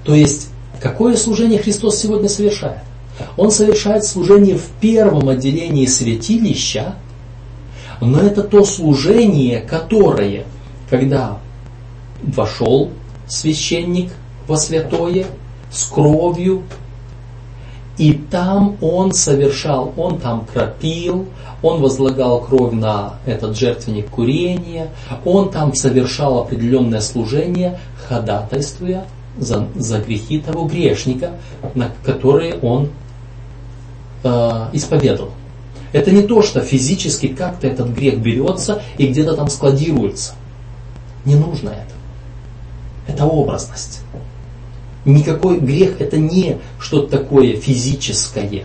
То 0.05 0.15
есть, 0.15 0.49
какое 0.81 1.17
служение 1.17 1.59
Христос 1.59 1.99
сегодня 1.99 2.29
совершает? 2.29 2.79
Он 3.37 3.51
совершает 3.51 4.05
служение 4.05 4.57
в 4.57 4.67
первом 4.81 5.29
отделении 5.29 5.87
святилища, 5.87 6.97
но 8.01 8.21
это 8.21 8.43
то 8.43 8.65
служение, 8.65 9.61
которое, 9.61 10.45
когда 10.91 11.39
вошел 12.23 12.91
священник 13.27 14.13
во 14.47 14.57
святое 14.57 15.27
с 15.71 15.85
кровью, 15.85 16.65
и 17.97 18.13
там 18.13 18.77
он 18.81 19.13
совершал, 19.13 19.93
он 19.97 20.19
там 20.19 20.47
кропил, 20.53 21.27
он 21.63 21.81
возлагал 21.81 22.41
кровь 22.41 22.73
на 22.73 23.15
этот 23.25 23.57
жертвенник 23.57 24.11
курения, 24.11 24.89
он 25.25 25.51
там 25.51 25.75
совершал 25.75 26.41
определенное 26.41 27.01
служение, 27.01 27.79
ходатайствуя 28.09 29.05
за, 29.39 29.67
за 29.77 30.01
грехи 30.01 30.41
того 30.41 30.65
грешника, 30.65 31.33
на 31.75 31.91
которые 32.05 32.59
он 32.59 32.91
э, 34.25 34.67
исповедовал. 34.73 35.31
Это 35.93 36.11
не 36.11 36.23
то, 36.23 36.43
что 36.43 36.61
физически 36.61 37.29
как-то 37.29 37.69
этот 37.69 37.91
грех 37.91 38.19
берется 38.19 38.83
и 38.99 39.07
где-то 39.07 39.35
там 39.35 39.49
складируется. 39.49 40.35
Не 41.25 41.37
нужно 41.37 41.71
это. 41.71 41.95
Это 43.07 43.27
образность. 43.27 44.01
Никакой 45.05 45.59
грех 45.59 46.01
это 46.01 46.17
не 46.17 46.59
что-то 46.79 47.19
такое 47.19 47.57
физическое. 47.57 48.65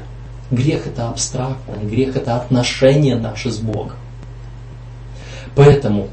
Грех 0.52 0.88
это 0.88 1.10
абстрактное, 1.10 1.84
грех 1.84 2.16
это 2.16 2.36
отношения 2.36 3.16
наши 3.16 3.52
с 3.52 3.58
Богом. 3.58 3.98
Поэтому 5.56 6.08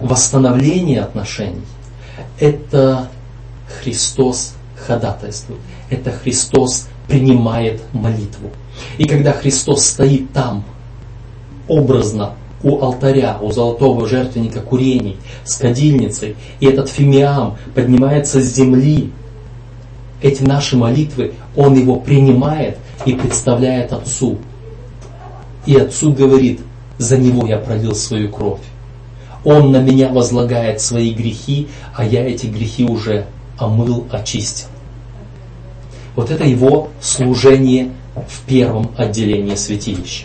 восстановление 0.00 1.02
отношений 1.02 1.62
это 2.38 3.08
Христос 3.80 4.54
ходатайствует. 4.76 5.60
Это 5.90 6.12
Христос 6.12 6.88
принимает 7.06 7.80
молитву. 7.92 8.50
И 8.98 9.04
когда 9.04 9.32
Христос 9.32 9.84
стоит 9.84 10.32
там, 10.32 10.64
образно 11.66 12.34
у 12.62 12.82
алтаря, 12.82 13.38
у 13.40 13.52
золотого 13.52 14.06
жертвенника 14.08 14.60
курений, 14.60 15.16
с 15.44 15.56
кадильницей, 15.56 16.36
и 16.60 16.66
этот 16.66 16.88
фимиам 16.88 17.56
поднимается 17.74 18.40
с 18.40 18.54
земли, 18.54 19.12
эти 20.20 20.42
наши 20.42 20.76
молитвы, 20.76 21.34
Он 21.56 21.74
его 21.74 21.96
принимает 21.96 22.78
и 23.04 23.12
представляет 23.12 23.92
Отцу. 23.92 24.38
И 25.66 25.76
Отцу 25.76 26.12
говорит, 26.12 26.60
за 26.98 27.18
него 27.18 27.46
я 27.46 27.58
пролил 27.58 27.94
свою 27.94 28.30
кровь. 28.30 28.60
Он 29.44 29.70
на 29.70 29.80
меня 29.80 30.08
возлагает 30.08 30.80
свои 30.80 31.12
грехи, 31.12 31.68
а 31.94 32.04
я 32.04 32.28
эти 32.28 32.46
грехи 32.46 32.84
уже 32.84 33.26
омыл, 33.56 34.06
очистил. 34.10 34.66
Вот 36.16 36.30
это 36.30 36.44
его 36.44 36.88
служение 37.00 37.92
в 38.16 38.40
первом 38.46 38.90
отделении 38.96 39.54
святилища. 39.54 40.24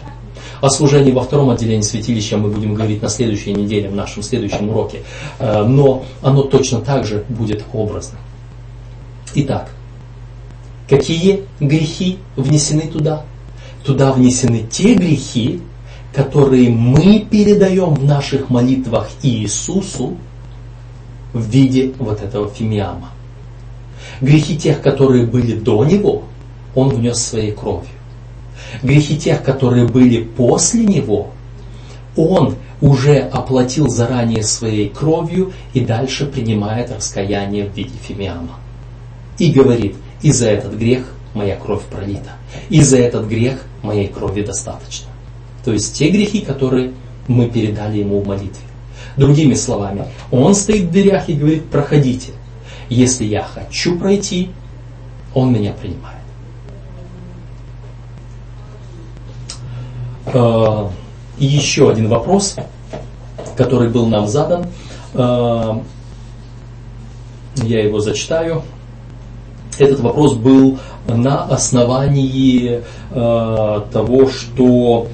О 0.61 0.69
служении 0.69 1.11
во 1.11 1.21
втором 1.21 1.49
отделении 1.49 1.81
святилища 1.81 2.37
мы 2.37 2.49
будем 2.49 2.73
говорить 2.73 3.01
на 3.01 3.09
следующей 3.09 3.53
неделе, 3.53 3.89
в 3.89 3.95
нашем 3.95 4.23
следующем 4.23 4.69
уроке. 4.69 5.03
Э, 5.37 5.63
но 5.63 6.05
оно 6.21 6.43
точно 6.43 6.79
так 6.79 7.05
же 7.05 7.25
будет 7.29 7.63
образно. 7.73 8.17
Итак, 9.35 9.69
Какие 10.93 11.45
грехи 11.59 12.19
внесены 12.35 12.83
туда? 12.83 13.23
Туда 13.83 14.13
внесены 14.13 14.63
те 14.69 14.93
грехи, 14.93 15.59
которые 16.13 16.69
мы 16.69 17.25
передаем 17.27 17.95
в 17.95 18.05
наших 18.05 18.51
молитвах 18.51 19.09
Иисусу 19.23 20.17
в 21.33 21.49
виде 21.49 21.93
вот 21.97 22.21
этого 22.21 22.47
фимиама. 22.47 23.09
Грехи 24.21 24.55
тех, 24.55 24.83
которые 24.83 25.25
были 25.25 25.55
до 25.55 25.83
Него, 25.83 26.25
Он 26.75 26.89
внес 26.89 27.17
своей 27.17 27.53
кровью. 27.53 27.89
Грехи 28.83 29.17
тех, 29.17 29.41
которые 29.41 29.87
были 29.87 30.21
после 30.21 30.85
Него, 30.85 31.31
Он 32.15 32.53
уже 32.81 33.17
оплатил 33.17 33.89
заранее 33.89 34.43
своей 34.43 34.89
кровью 34.89 35.53
и 35.73 35.79
дальше 35.79 36.27
принимает 36.27 36.91
раскаяние 36.91 37.67
в 37.67 37.75
виде 37.75 37.97
фимиама. 38.07 38.59
И 39.39 39.51
говорит, 39.51 39.95
и 40.23 40.31
за 40.31 40.47
этот 40.47 40.73
грех 40.73 41.03
моя 41.35 41.55
кровь 41.55 41.83
пролита. 41.83 42.31
И 42.69 42.81
за 42.81 42.97
этот 42.97 43.27
грех 43.27 43.61
моей 43.83 44.07
крови 44.07 44.41
достаточно. 44.41 45.09
То 45.63 45.71
есть 45.71 45.95
те 45.95 46.09
грехи, 46.09 46.41
которые 46.41 46.93
мы 47.27 47.49
передали 47.49 47.99
ему 47.99 48.19
в 48.19 48.27
молитве. 48.27 48.65
Другими 49.17 49.53
словами, 49.53 50.07
он 50.31 50.55
стоит 50.55 50.85
в 50.85 50.91
дверях 50.91 51.29
и 51.29 51.33
говорит, 51.33 51.65
проходите. 51.69 52.31
Если 52.89 53.25
я 53.25 53.43
хочу 53.43 53.99
пройти, 53.99 54.49
Он 55.33 55.51
меня 55.51 55.73
принимает. 55.73 56.23
И 61.37 61.45
еще 61.45 61.89
один 61.89 62.07
вопрос, 62.07 62.55
который 63.57 63.89
был 63.89 64.07
нам 64.07 64.27
задан. 64.27 64.67
Э, 65.13 65.73
я 67.55 67.83
его 67.83 67.99
зачитаю. 67.99 68.63
Этот 69.77 69.99
вопрос 70.01 70.33
был 70.33 70.79
на 71.07 71.43
основании 71.43 72.81
э, 73.11 73.81
того, 73.91 74.29
что 74.29 75.07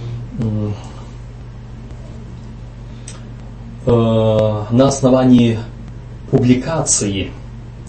на 3.85 4.87
основании 4.87 5.57
публикации, 6.29 7.31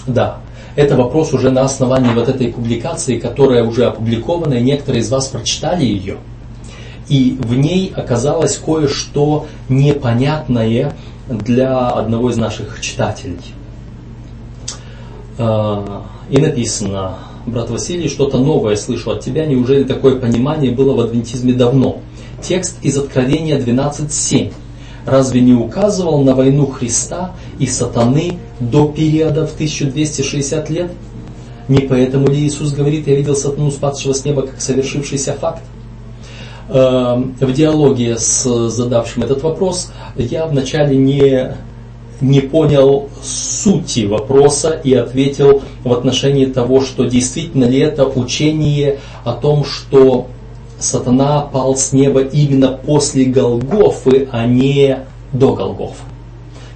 да, 0.07 0.39
это 0.75 0.97
вопрос 0.97 1.35
уже 1.35 1.51
на 1.51 1.63
основании 1.63 2.15
вот 2.15 2.29
этой 2.29 2.49
публикации, 2.49 3.19
которая 3.19 3.65
уже 3.65 3.85
опубликована, 3.85 4.55
и 4.55 4.63
некоторые 4.63 5.03
из 5.03 5.11
вас 5.11 5.27
прочитали 5.27 5.85
ее– 5.85 6.17
и 7.11 7.37
в 7.41 7.55
ней 7.57 7.93
оказалось 7.95 8.57
кое-что 8.57 9.49
непонятное 9.69 10.95
для 11.29 11.89
одного 11.89 12.31
из 12.31 12.37
наших 12.37 12.81
читателей. 12.81 13.41
А, 15.37 16.05
и 16.31 16.39
написано, 16.39 17.19
брат 17.47 17.71
Василий, 17.71 18.09
что-то 18.09 18.39
новое 18.39 18.77
слышу 18.77 19.11
от 19.11 19.21
тебя, 19.21 19.47
неужели 19.47 19.85
такое 19.85 20.17
понимание 20.17 20.73
было 20.73 20.95
в 20.95 21.01
адвентизме 21.01 21.53
давно? 21.53 21.99
Текст 22.43 22.77
из 22.83 22.97
Откровения 22.97 23.59
12.7 23.59 24.53
разве 25.07 25.41
не 25.41 25.55
указывал 25.55 26.23
на 26.23 26.35
войну 26.35 26.67
Христа 26.67 27.35
и 27.59 27.67
сатаны 27.67 28.39
до 28.61 28.89
периода 28.89 29.47
в 29.47 29.55
1260 29.55 30.71
лет? 30.71 30.93
Не 31.69 31.81
поэтому 31.81 32.29
ли 32.29 32.41
Иисус 32.41 32.73
говорит, 32.73 33.07
я 33.07 33.17
видел 33.17 33.37
сатану, 33.37 33.71
спадшего 33.71 34.13
с 34.13 34.25
неба, 34.25 34.43
как 34.43 34.61
совершившийся 34.61 35.35
факт? 35.35 35.63
Эм, 36.69 37.35
в 37.41 37.53
диалоге 37.53 38.17
с 38.19 38.69
задавшим 38.69 39.25
этот 39.25 39.43
вопрос 39.43 39.91
я 40.17 40.47
вначале 40.47 40.97
не, 40.97 41.57
не 42.21 42.41
понял 42.41 43.09
сути 43.23 44.07
вопроса 44.07 44.71
и 44.71 44.93
ответил 44.95 45.63
в 45.85 45.93
отношении 45.93 46.47
того, 46.47 46.81
что 46.83 47.05
действительно 47.05 47.65
ли 47.65 47.79
это 47.79 48.07
учение 48.07 48.99
о 49.25 49.33
том, 49.33 49.65
что 49.65 50.29
сатана 50.79 51.43
пал 51.43 51.77
с 51.77 51.93
неба 51.93 52.21
именно 52.21 52.69
после 52.69 53.25
Голгофы, 53.25 54.29
а 54.33 54.47
не 54.47 54.99
до 55.33 55.55
Голгофы. 55.55 56.03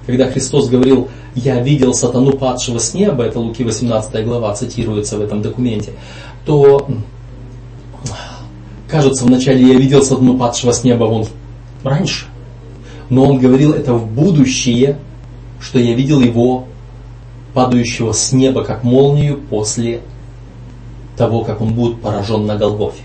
Когда 0.05 0.27
Христос 0.27 0.69
говорил, 0.69 1.09
я 1.33 1.59
видел 1.61 1.93
сатану 1.93 2.33
падшего 2.33 2.77
с 2.79 2.93
неба, 2.93 3.23
это 3.23 3.39
Луки 3.39 3.63
18 3.63 4.23
глава 4.25 4.53
цитируется 4.53 5.17
в 5.17 5.21
этом 5.21 5.41
документе, 5.41 5.93
то 6.45 6.87
Кажется, 8.87 9.25
вначале 9.25 9.67
я 9.67 9.79
видел 9.79 10.03
сатану 10.03 10.37
падшего 10.37 10.71
с 10.71 10.83
неба 10.83 11.05
вон 11.05 11.25
раньше, 11.83 12.27
но 13.09 13.25
он 13.25 13.39
говорил 13.39 13.73
это 13.73 13.93
в 13.93 14.07
будущее, 14.09 14.97
что 15.65 15.79
я 15.79 15.95
видел 15.95 16.21
его 16.21 16.65
падающего 17.55 18.11
с 18.11 18.31
неба 18.31 18.63
как 18.63 18.83
молнию 18.83 19.37
после 19.49 20.01
того, 21.17 21.43
как 21.43 21.59
он 21.59 21.73
будет 21.73 22.01
поражен 22.01 22.45
на 22.45 22.55
Голгофе. 22.55 23.01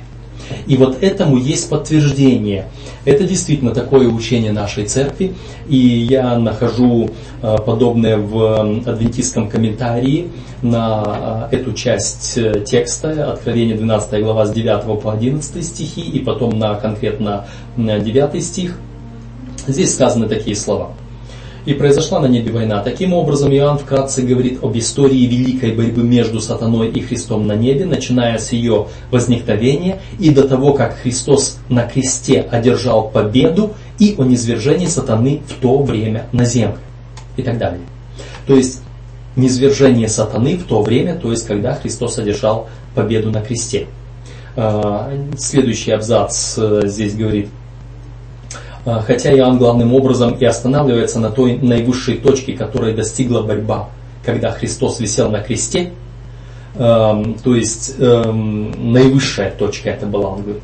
И 0.67 0.77
вот 0.77 1.03
этому 1.03 1.39
есть 1.39 1.71
подтверждение. 1.71 2.67
Это 3.07 3.25
действительно 3.25 3.71
такое 3.71 4.09
учение 4.09 4.53
нашей 4.53 4.85
церкви, 4.85 5.33
и 5.69 5.77
я 5.77 6.37
нахожу 6.39 7.09
э, 7.41 7.57
подобное 7.65 8.19
в 8.19 8.61
адвентистском 8.87 9.49
комментарии 9.49 10.31
на 10.61 11.49
э, 11.51 11.57
эту 11.57 11.73
часть 11.73 12.37
э, 12.37 12.63
текста, 12.67 13.33
Откровение 13.33 13.77
12 13.77 14.23
глава 14.23 14.45
с 14.45 14.53
9 14.53 15.01
по 15.01 15.13
11 15.13 15.65
стихи, 15.65 16.03
и 16.03 16.19
потом 16.19 16.59
на 16.59 16.75
конкретно 16.75 17.47
9 17.79 18.45
стих. 18.45 18.77
Здесь 19.67 19.95
сказаны 19.95 20.29
такие 20.29 20.57
слова 20.57 20.91
и 21.71 21.75
произошла 21.75 22.19
на 22.19 22.27
небе 22.27 22.51
война. 22.51 22.83
Таким 22.83 23.13
образом, 23.13 23.53
Иоанн 23.53 23.79
вкратце 23.79 24.23
говорит 24.23 24.59
об 24.63 24.77
истории 24.77 25.25
великой 25.27 25.73
борьбы 25.73 26.03
между 26.03 26.41
сатаной 26.41 26.89
и 26.89 27.01
Христом 27.01 27.47
на 27.47 27.55
небе, 27.55 27.85
начиная 27.85 28.39
с 28.39 28.51
ее 28.51 28.89
возникновения 29.13 30.01
и 30.19 30.31
до 30.31 30.49
того, 30.49 30.75
как 30.75 30.97
Христос 30.97 31.59
на 31.69 31.87
кресте 31.87 32.41
одержал 32.41 33.09
победу 33.09 33.75
и 34.01 34.17
о 34.19 34.25
низвержении 34.25 34.87
сатаны 34.87 35.43
в 35.47 35.61
то 35.63 35.81
время 35.83 36.27
на 36.33 36.45
землю 36.45 36.79
и 37.37 37.43
так 37.43 37.59
далее. 37.59 37.83
То 38.49 38.57
есть, 38.57 38.83
низвержение 39.37 40.09
сатаны 40.09 40.57
в 40.57 40.65
то 40.65 40.83
время, 40.83 41.15
то 41.15 41.31
есть, 41.31 41.47
когда 41.47 41.75
Христос 41.75 42.19
одержал 42.19 42.69
победу 42.97 43.31
на 43.31 43.43
кресте. 43.43 43.87
А, 44.57 45.13
следующий 45.39 45.93
абзац 45.93 46.59
э, 46.59 46.83
здесь 46.87 47.15
говорит– 47.15 47.49
хотя 48.85 49.33
Иоанн 49.33 49.59
главным 49.59 49.95
образом 49.95 50.35
и 50.35 50.45
останавливается 50.45 51.21
на 51.21 51.31
той 51.31 51.57
наивысшей 51.59 52.17
точке, 52.17 52.55
которой 52.55 52.95
достигла 52.95 53.43
борьба, 53.43 53.91
когда 54.25 54.51
Христос 54.51 55.01
висел 55.01 55.31
на 55.31 55.41
кресте, 55.41 55.93
эм, 56.77 57.35
то 57.35 57.55
есть 57.55 57.95
эм, 57.99 58.93
наивысшая 58.93 59.51
точка 59.51 59.91
это 59.91 60.07
была, 60.07 60.31
он 60.31 60.43
говорит. 60.43 60.63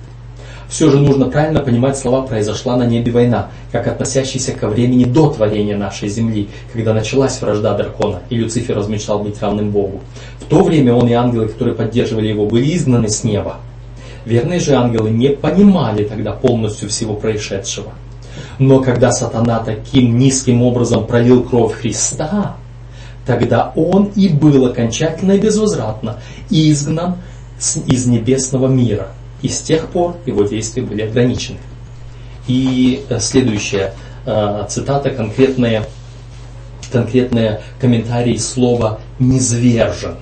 Все 0.69 0.91
же 0.91 0.99
нужно 0.99 1.27
правильно 1.27 1.61
понимать 1.61 1.97
слова 1.97 2.27
«произошла 2.27 2.77
на 2.77 2.85
небе 2.85 3.13
война», 3.13 3.51
как 3.71 3.87
относящиеся 3.87 4.53
ко 4.53 4.67
времени 4.67 5.05
до 5.05 5.31
творения 5.31 5.77
нашей 5.77 6.09
земли, 6.09 6.49
когда 6.73 6.93
началась 6.93 7.41
вражда 7.41 7.75
дракона, 7.75 8.21
и 8.31 8.37
Люцифер 8.37 8.77
размечтал 8.77 9.21
быть 9.21 9.41
равным 9.41 9.71
Богу. 9.71 10.01
В 10.41 10.45
то 10.47 10.65
время 10.65 10.93
он 10.95 11.07
и 11.07 11.13
ангелы, 11.13 11.49
которые 11.49 11.77
поддерживали 11.77 12.27
его, 12.27 12.47
были 12.47 12.75
изгнаны 12.75 13.09
с 13.09 13.23
неба. 13.23 13.59
Верные 14.25 14.59
же 14.59 14.75
ангелы 14.75 15.11
не 15.11 15.29
понимали 15.29 16.03
тогда 16.03 16.33
полностью 16.33 16.89
всего 16.89 17.15
происшедшего– 17.15 17.93
но 18.59 18.81
когда 18.81 19.13
сатана 19.13 19.59
таким 19.61 20.19
низким 20.19 20.63
образом 20.63 21.07
пролил 21.07 21.43
кровь 21.45 21.75
Христа, 21.75 22.57
тогда 23.27 23.73
он 23.75 24.11
и 24.15 24.29
был 24.29 24.67
окончательно 24.67 25.33
и 25.33 25.41
безвозвратно 25.41 26.19
изгнан 26.49 27.17
из 27.87 28.07
небесного 28.07 28.69
мира. 28.69 29.09
И 29.43 29.49
с 29.49 29.61
тех 29.61 29.89
пор 29.89 30.17
его 30.25 30.45
действия 30.45 30.83
были 30.83 31.03
ограничены. 31.03 31.59
И 32.47 33.05
э, 33.09 33.19
следующая 33.21 33.93
э, 34.25 34.65
цитата, 34.69 35.11
конкретная, 35.11 35.85
конкретная 36.91 37.61
комментарий 37.81 38.39
слова 38.39 39.01
«низвержен». 39.19 40.17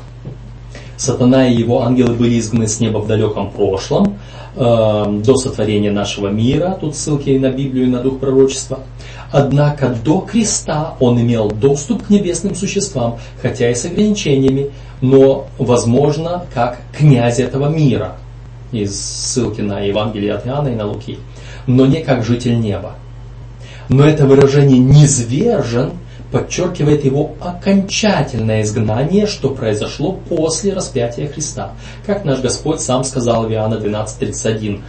Сатана 0.97 1.49
и 1.49 1.55
его 1.55 1.83
ангелы 1.83 2.15
были 2.15 2.39
изгнаны 2.39 2.69
с 2.69 2.81
неба 2.81 2.99
в 2.99 3.07
далеком 3.07 3.51
прошлом, 3.51 4.19
до 4.57 5.37
сотворения 5.37 5.91
нашего 5.91 6.29
мира, 6.29 6.79
тут 6.81 6.95
ссылки 6.95 7.31
на 7.31 7.51
Библию 7.51 7.87
и 7.87 7.91
на 7.91 8.01
дух 8.01 8.21
пророчества. 8.21 8.81
Однако 9.33 9.89
до 9.89 10.21
креста 10.21 10.95
он 11.01 11.21
имел 11.21 11.51
доступ 11.51 12.05
к 12.05 12.11
небесным 12.11 12.55
существам, 12.55 13.19
хотя 13.43 13.69
и 13.69 13.75
с 13.75 13.85
ограничениями, 13.85 14.71
но, 15.01 15.49
возможно, 15.59 16.45
как 16.55 16.79
князь 16.97 17.41
этого 17.41 17.69
мира, 17.69 18.17
из 18.71 18.95
ссылки 18.95 19.61
на 19.61 19.81
Евангелие 19.81 20.35
от 20.35 20.47
Иоанна 20.47 20.69
и 20.69 20.75
на 20.75 20.87
Луки, 20.87 21.19
но 21.67 21.87
не 21.87 22.03
как 22.03 22.25
житель 22.25 22.61
неба. 22.61 22.93
Но 23.89 24.05
это 24.05 24.27
выражение 24.27 24.79
«низвержен» 24.79 25.91
подчеркивает 26.35 27.05
его 27.05 27.37
окончательное 27.41 28.63
изгнание, 28.63 29.29
что 29.29 29.51
произошло 29.51 30.19
после 30.29 30.75
распятия 30.75 31.29
Христа. 31.29 31.75
Как 32.05 32.25
наш 32.25 32.41
Господь 32.41 32.81
сам 32.81 33.05
сказал 33.05 33.47
в 33.47 33.53
Иоанна 33.53 33.77
12.31. 33.77 34.81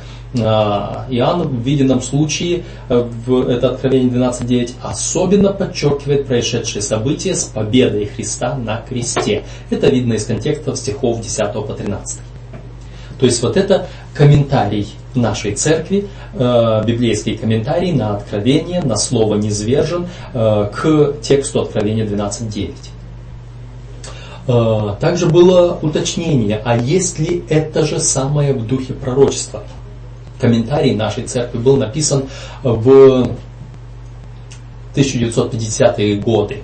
А, 0.43 1.05
Иоанн 1.07 1.47
в 1.47 1.61
виденном 1.61 2.01
случае, 2.01 2.63
э, 2.89 3.07
в 3.27 3.47
это 3.47 3.69
Откровение 3.69 4.09
12.9, 4.09 4.73
особенно 4.81 5.53
подчеркивает 5.53 6.25
происшедшие 6.25 6.81
события 6.81 7.35
с 7.35 7.43
победой 7.43 8.07
Христа 8.07 8.55
на 8.55 8.77
кресте. 8.77 9.43
Это 9.69 9.87
видно 9.89 10.13
из 10.13 10.25
контекста 10.25 10.75
стихов 10.75 11.21
10 11.21 11.53
по 11.53 11.73
13. 11.73 12.21
То 13.19 13.25
есть 13.27 13.43
вот 13.43 13.55
это 13.55 13.85
комментарий 14.15 14.87
нашей 15.15 15.53
церкви, 15.55 16.07
э, 16.33 16.83
библейский 16.85 17.37
комментарий 17.37 17.91
на 17.91 18.15
Откровение, 18.15 18.81
на 18.81 18.95
слово 18.95 19.35
«низвержен» 19.35 20.07
э, 20.33 20.69
к 20.73 21.21
тексту 21.21 21.61
Откровения 21.61 22.05
12.9. 22.05 22.73
Э, 24.47 24.95
также 24.99 25.27
было 25.27 25.77
уточнение, 25.81 26.61
а 26.63 26.77
есть 26.77 27.19
ли 27.19 27.43
это 27.49 27.85
же 27.85 27.99
самое 27.99 28.53
в 28.53 28.65
духе 28.67 28.93
пророчества? 28.93 29.63
Комментарий 30.39 30.93
нашей 30.93 31.23
церкви 31.23 31.57
был 31.57 31.77
написан 31.77 32.25
в 32.61 33.29
1950-е 34.95 36.17
годы. 36.19 36.59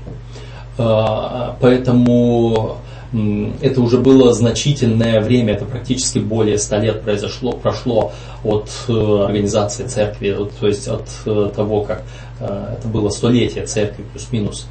Э, 0.77 1.53
поэтому 1.59 2.77
это 3.13 3.81
уже 3.81 3.97
было 3.97 4.33
значительное 4.33 5.19
время, 5.19 5.53
это 5.53 5.65
практически 5.65 6.19
более 6.19 6.57
ста 6.57 6.79
лет 6.79 7.01
произошло, 7.01 7.51
прошло 7.51 8.13
от 8.43 8.69
э, 8.87 9.23
организации 9.25 9.85
церкви, 9.85 10.35
то 10.59 10.67
есть 10.67 10.87
от 10.87 11.09
э, 11.25 11.51
того, 11.53 11.81
как 11.81 12.03
э, 12.39 12.75
это 12.77 12.87
было 12.87 13.09
столетие 13.09 13.65
церкви 13.65 14.03
плюс-минус. 14.11 14.67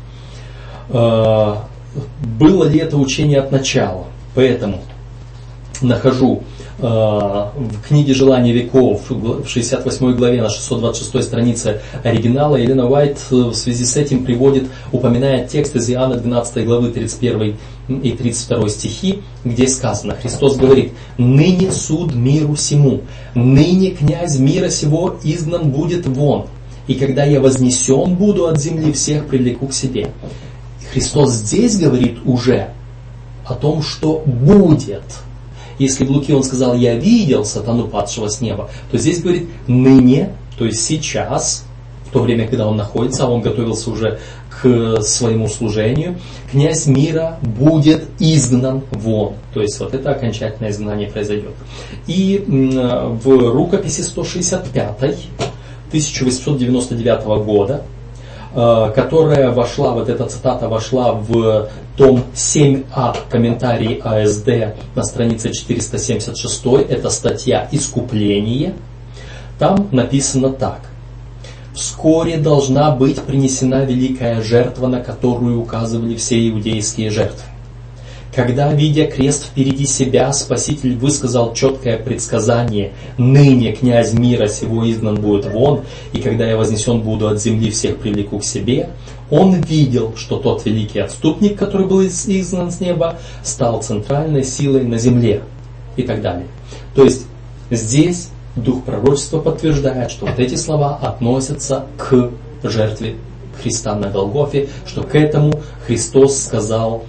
Было 0.89 2.65
ли 2.65 2.81
это 2.81 2.97
учение 2.97 3.41
от 3.41 3.53
начала? 3.53 4.07
Поэтому 4.35 4.83
нахожу 5.81 6.43
в 6.81 7.83
книге 7.87 8.15
«Желание 8.15 8.55
веков» 8.55 9.03
в 9.11 9.47
68 9.47 10.15
главе 10.15 10.43
на 10.43 10.49
626 10.49 11.23
странице 11.23 11.81
оригинала, 12.03 12.57
Елена 12.57 12.89
Уайт 12.89 13.19
э, 13.31 13.35
в 13.35 13.55
связи 13.55 13.85
с 13.85 13.97
этим 13.97 14.25
приводит, 14.25 14.69
упоминает 14.91 15.49
текст 15.49 15.77
из 15.77 15.91
Иоанна 15.91 16.17
12 16.17 16.65
главы 16.65 16.91
31 16.91 17.57
и 17.89 18.13
32 18.13 18.69
стихи, 18.69 19.23
где 19.45 19.69
сказано, 19.69 20.15
Христос 20.15 20.57
говорит, 20.57 20.93
«Ныне 21.19 21.71
суд 21.71 22.15
миру 22.15 22.57
сему, 22.57 23.03
ныне 23.35 23.91
князь 23.91 24.39
мира 24.39 24.71
сего 24.71 25.17
изгнан 25.23 25.71
будет 25.71 26.07
вон, 26.07 26.47
и 26.87 26.95
когда 26.95 27.25
я 27.25 27.41
вознесен 27.41 28.15
буду 28.15 28.47
от 28.47 28.59
земли, 28.61 28.93
всех 28.93 29.27
привлеку 29.27 29.67
к 29.67 29.75
себе». 29.75 30.13
Христос 30.93 31.33
здесь 31.33 31.79
говорит 31.79 32.19
уже 32.25 32.71
о 33.45 33.55
том, 33.55 33.83
что 33.83 34.23
будет– 34.25 35.03
если 35.81 36.05
в 36.05 36.11
Луке 36.11 36.35
он 36.35 36.45
сказал 36.45 36.75
«я 36.75 36.95
видел 36.95 37.45
сатану, 37.45 37.89
падшего 37.89 38.29
с 38.29 38.41
неба», 38.41 38.71
то 38.91 38.99
здесь 38.99 39.21
говорит 39.21 39.49
«ныне», 39.67 40.35
то 40.59 40.67
есть 40.67 40.85
сейчас, 40.85 41.65
в 42.07 42.13
то 42.13 42.21
время, 42.21 42.47
когда 42.47 42.69
он 42.69 42.77
находится, 42.77 43.25
а 43.25 43.29
он 43.29 43.41
готовился 43.41 43.91
уже 43.91 44.21
к 44.51 45.01
своему 45.01 45.49
служению, 45.49 46.19
князь 46.53 46.87
мира 46.87 47.39
будет 47.41 48.09
изгнан 48.19 48.83
вон. 48.91 49.35
То 49.55 49.63
есть 49.63 49.81
вот 49.81 49.95
это 49.95 50.11
окончательное 50.11 50.71
изгнание 50.71 51.09
произойдет. 51.09 51.55
И 52.07 52.45
в 52.47 53.53
рукописи 53.53 54.03
165 54.03 55.29
1899 55.89 57.25
года 57.45 57.85
которая 58.53 59.51
вошла, 59.51 59.93
вот 59.93 60.09
эта 60.09 60.27
цитата 60.27 60.69
вошла 60.69 61.13
в 61.13 61.69
том 61.97 62.25
7а 62.35 63.17
комментарий 63.29 64.01
АСД 64.03 64.77
на 64.95 65.03
странице 65.05 65.53
476, 65.53 66.65
это 66.89 67.11
статья 67.11 67.69
«Искупление». 67.71 68.75
Там 69.59 69.89
написано 69.93 70.51
так. 70.51 70.81
Вскоре 71.75 72.39
должна 72.39 72.91
быть 72.91 73.23
принесена 73.23 73.85
великая 73.85 74.43
жертва, 74.43 74.87
на 74.89 75.01
которую 75.01 75.61
указывали 75.61 76.17
все 76.17 76.49
иудейские 76.49 77.11
жертвы. 77.11 77.45
Когда, 78.35 78.73
видя 78.73 79.07
крест 79.07 79.47
впереди 79.47 79.87
себя, 79.87 80.33
Спаситель 80.33 80.97
высказал 80.97 81.53
четкое 81.53 81.99
предсказание 81.99 82.93
«Ныне 83.19 83.73
князь 83.73 84.13
мира 84.13 84.47
сего 84.47 84.89
изгнан 84.89 85.17
будет 85.17 85.47
вон, 85.47 85.83
и 86.13 86.21
когда 86.21 86.47
я 86.47 86.57
вознесен 86.57 87.01
буду 87.01 87.27
от 87.27 87.41
земли, 87.41 87.71
всех 87.71 87.99
привлеку 87.99 88.39
к 88.39 88.45
себе», 88.45 88.91
он 89.31 89.55
видел, 89.55 90.15
что 90.17 90.37
тот 90.37 90.65
великий 90.65 91.01
отступник, 91.01 91.59
который 91.59 91.87
был 91.87 92.05
изгнан 92.05 92.71
с 92.71 92.81
неба, 92.81 93.19
стал 93.43 93.83
центральной 93.83 94.45
силой 94.45 94.85
на 94.85 94.99
земле 94.99 95.43
и 95.97 96.03
так 96.03 96.23
далее. 96.23 96.47
То 96.95 97.05
есть 97.05 97.27
здесь 97.71 98.29
Дух 98.57 98.83
пророчества 98.85 99.39
подтверждает, 99.39 100.11
что 100.11 100.27
вот 100.27 100.39
эти 100.39 100.57
слова 100.57 100.97
относятся 100.97 101.87
к 101.97 102.31
жертве 102.65 103.15
Христа 103.63 103.95
на 103.95 104.09
Голгофе, 104.09 104.69
что 104.87 105.03
к 105.03 105.15
этому 105.15 105.53
Христос 105.87 106.43
сказал 106.43 107.05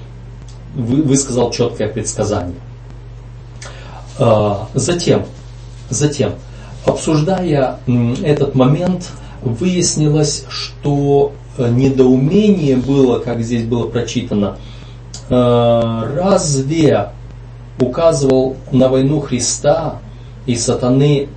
высказал 0.76 1.52
четкое 1.52 1.90
предсказание. 1.90 2.56
А, 4.18 4.68
затем, 4.74 5.26
затем, 5.90 6.34
обсуждая 6.86 7.80
этот 8.24 8.56
момент, 8.56 9.10
выяснилось, 9.42 10.46
что 10.50 11.34
э, 11.58 11.70
недоумение 11.70 12.78
было, 12.78 13.20
как 13.20 13.42
здесь 13.42 13.64
было 13.64 13.88
прочитано, 13.88 14.58
а, 15.30 16.08
разве 16.16 17.10
указывал 17.80 18.58
на 18.72 18.90
войну 18.90 19.20
Христа 19.20 20.00
и 20.46 20.56
сатаны 20.56 21.30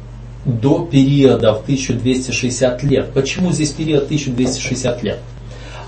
до 0.45 0.85
периода 0.85 1.55
в 1.55 1.63
1260 1.63 2.83
лет. 2.83 3.13
Почему 3.15 3.53
здесь 3.53 3.71
период 3.71 4.05
1260 4.05 5.03
лет? 5.03 5.21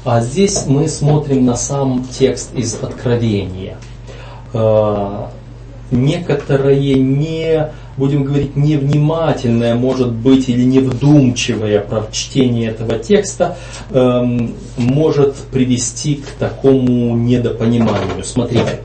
А 0.06 0.20
здесь 0.20 0.66
мы 0.68 0.86
смотрим 0.86 1.44
на 1.44 1.56
сам 1.56 2.06
текст 2.16 2.54
из 2.54 2.74
Откровения. 2.80 3.76
А, 4.54 5.32
некоторое 5.90 6.94
не, 6.94 7.72
будем 7.96 8.22
говорить, 8.22 8.54
невнимательное, 8.54 9.74
может 9.74 10.12
быть, 10.12 10.48
или 10.48 10.62
невдумчивое 10.62 11.80
прочтение 11.80 12.70
этого 12.70 13.00
текста 13.00 13.58
эм, 13.90 14.54
может 14.76 15.34
привести 15.50 16.14
к 16.14 16.26
такому 16.38 17.16
недопониманию. 17.16 18.22
Смотрите. 18.22 18.82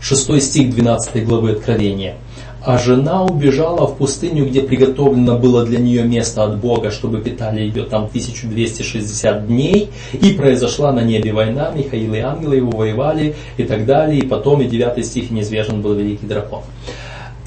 Шестой 0.00 0.40
стих 0.40 0.74
12 0.74 1.24
главы 1.24 1.52
Откровения– 1.52 2.16
а 2.64 2.78
жена 2.78 3.24
убежала 3.24 3.86
в 3.86 3.96
пустыню, 3.96 4.46
где 4.46 4.62
приготовлено 4.62 5.36
было 5.36 5.64
для 5.64 5.78
нее 5.78 6.04
место 6.04 6.44
от 6.44 6.58
Бога, 6.58 6.90
чтобы 6.90 7.20
питали 7.20 7.60
ее 7.60 7.84
там 7.84 8.04
1260 8.04 9.46
дней. 9.46 9.90
И 10.12 10.30
произошла 10.32 10.92
на 10.92 11.00
небе 11.00 11.32
война, 11.32 11.72
Михаил 11.74 12.14
и 12.14 12.18
ангелы 12.18 12.56
его 12.56 12.70
воевали 12.70 13.34
и 13.56 13.64
так 13.64 13.84
далее. 13.84 14.20
И 14.20 14.26
потом, 14.26 14.62
и 14.62 14.66
9 14.66 15.04
стих, 15.04 15.30
неизвержен 15.30 15.82
был 15.82 15.94
великий 15.94 16.26
дракон. 16.26 16.60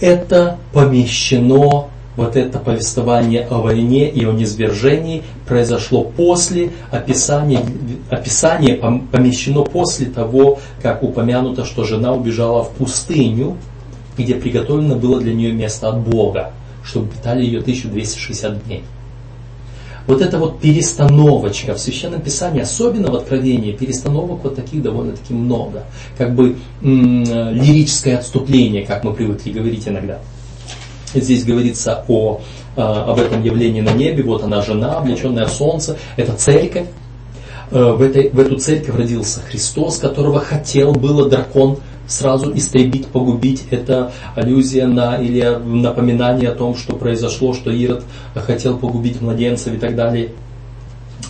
Это 0.02 0.58
помещено 0.74 1.88
вот 2.18 2.36
это 2.36 2.60
повествование 2.60 3.46
о 3.50 3.60
войне 3.60 4.10
и 4.10 4.26
о 4.26 4.32
низвержении 4.32 5.24
произошло 5.48 6.04
после 6.04 6.72
описания, 6.92 7.60
описание 8.10 8.76
помещено 8.76 9.64
после 9.64 10.08
того, 10.08 10.60
как 10.82 11.04
упомянуто, 11.04 11.66
что 11.66 11.84
жена 11.84 12.14
убежала 12.14 12.64
в 12.64 12.72
пустыню, 12.72 13.58
где 14.18 14.36
приготовлено 14.36 14.96
было 14.96 15.20
для 15.20 15.34
нее 15.34 15.52
место 15.52 15.90
от 15.90 16.00
Бога, 16.00 16.52
чтобы 16.84 17.10
питали 17.12 17.44
ее 17.44 17.60
1260 17.60 18.66
дней. 18.66 18.84
Вот 20.08 20.22
эта 20.22 20.38
вот 20.38 20.60
перестановочка 20.60 21.74
в 21.74 21.80
Священном 21.80 22.22
Писании, 22.22 22.62
особенно 22.62 23.12
в 23.12 23.16
Откровении, 23.16 23.72
перестановок 23.72 24.44
вот 24.44 24.56
таких 24.56 24.84
довольно-таки 24.84 25.34
много. 25.34 25.84
Как 26.18 26.36
бы 26.36 26.58
м- 26.84 27.24
лирическое 27.24 28.18
отступление, 28.20 28.86
как 28.86 29.04
мы 29.04 29.14
привыкли 29.14 29.52
говорить 29.52 29.88
иногда. 29.88 30.20
Здесь 31.14 31.44
говорится 31.44 32.04
о, 32.08 32.42
э, 32.76 32.82
об 32.82 33.20
этом 33.20 33.42
явлении 33.44 33.82
на 33.82 33.94
небе, 33.94 34.22
вот 34.22 34.44
она 34.44 34.62
жена, 34.62 34.98
облеченная 34.98 35.48
солнце, 35.48 35.98
это 36.18 36.34
церковь. 36.34 36.86
Э, 37.72 37.94
в, 37.94 38.02
этой, 38.02 38.30
в 38.30 38.40
эту 38.40 38.58
церковь 38.58 38.96
родился 38.96 39.42
Христос, 39.42 39.98
которого 39.98 40.40
хотел 40.40 40.92
было 40.92 41.28
дракон 41.28 41.80
сразу 42.08 42.56
истребить, 42.56 43.08
погубить. 43.08 43.66
Это 43.72 44.12
аллюзия 44.36 44.88
на 44.88 45.18
или 45.18 45.58
напоминание 45.64 46.50
о 46.50 46.56
том, 46.56 46.76
что 46.76 46.96
произошло, 46.96 47.54
что 47.54 47.72
Ирод 47.72 48.04
хотел 48.36 48.78
погубить 48.78 49.22
младенцев 49.22 49.74
и 49.74 49.78
так 49.78 49.96
далее. 49.96 50.30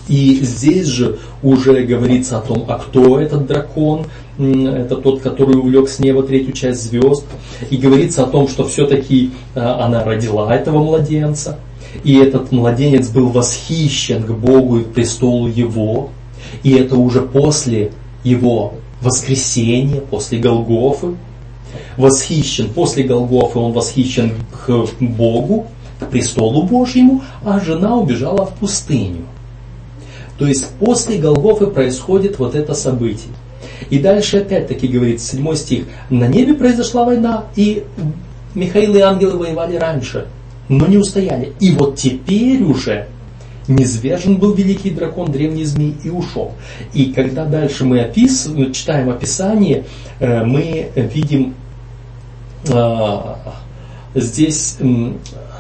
И 0.08 0.36
здесь 0.42 0.86
же 0.88 1.18
уже 1.42 1.84
говорится 1.84 2.38
о 2.38 2.42
том, 2.42 2.66
а 2.68 2.78
кто 2.78 3.20
этот 3.20 3.48
дракон, 3.48 4.06
это 4.38 4.98
тот, 4.98 5.22
который 5.22 5.58
увлек 5.58 5.90
с 5.90 6.00
неба 6.00 6.22
третью 6.24 6.54
часть 6.54 6.84
звезд. 6.84 7.26
И 7.70 7.78
говорится 7.78 8.24
о 8.24 8.28
том, 8.28 8.48
что 8.48 8.66
все-таки 8.66 9.32
а, 9.56 9.86
она 9.86 10.04
родила 10.04 10.54
этого 10.54 10.84
младенца. 10.84 11.58
И 12.04 12.16
этот 12.16 12.52
младенец 12.52 13.10
был 13.10 13.30
восхищен 13.30 14.24
к 14.24 14.32
Богу 14.32 14.80
и 14.80 14.84
к 14.84 14.94
престолу 14.94 15.48
его. 15.48 16.10
И 16.62 16.74
это 16.74 16.98
уже 16.98 17.22
после 17.22 17.92
его 18.24 18.74
воскресение, 19.06 20.02
после 20.02 20.40
Голгофы. 20.40 21.16
Восхищен, 21.98 22.70
после 22.70 23.04
Голгофы 23.04 23.60
он 23.60 23.72
восхищен 23.72 24.34
к 24.66 24.88
Богу, 25.00 25.68
к 26.00 26.08
престолу 26.08 26.64
Божьему, 26.64 27.22
а 27.44 27.60
жена 27.60 27.96
убежала 27.96 28.46
в 28.46 28.54
пустыню. 28.56 29.26
То 30.38 30.46
есть 30.48 30.68
после 30.80 31.18
Голгофы 31.18 31.68
происходит 31.68 32.40
вот 32.40 32.56
это 32.56 32.74
событие. 32.74 33.32
И 33.90 34.00
дальше 34.00 34.38
опять-таки 34.40 34.88
говорит 34.88 35.22
7 35.22 35.56
стих, 35.56 35.86
на 36.10 36.28
небе 36.28 36.54
произошла 36.54 37.06
война, 37.06 37.46
и 37.56 37.84
Михаил 38.54 38.96
и 38.96 39.00
ангелы 39.00 39.38
воевали 39.38 39.76
раньше, 39.76 40.28
но 40.70 40.88
не 40.88 40.98
устояли. 40.98 41.54
И 41.60 41.72
вот 41.72 41.96
теперь 41.96 42.64
уже 42.64 43.08
Низвержен 43.68 44.38
был 44.38 44.54
великий 44.54 44.92
дракон, 44.92 45.32
древний 45.32 45.66
змей, 45.66 45.96
и 46.04 46.10
ушел. 46.10 46.52
И 46.94 47.14
когда 47.14 47.46
дальше 47.46 47.86
мы 47.86 48.02
опис, 48.02 48.50
читаем 48.74 49.10
описание, 49.10 49.86
э, 50.20 50.44
мы 50.44 50.92
видим 50.96 51.56
э, 52.68 53.18
здесь, 54.14 54.78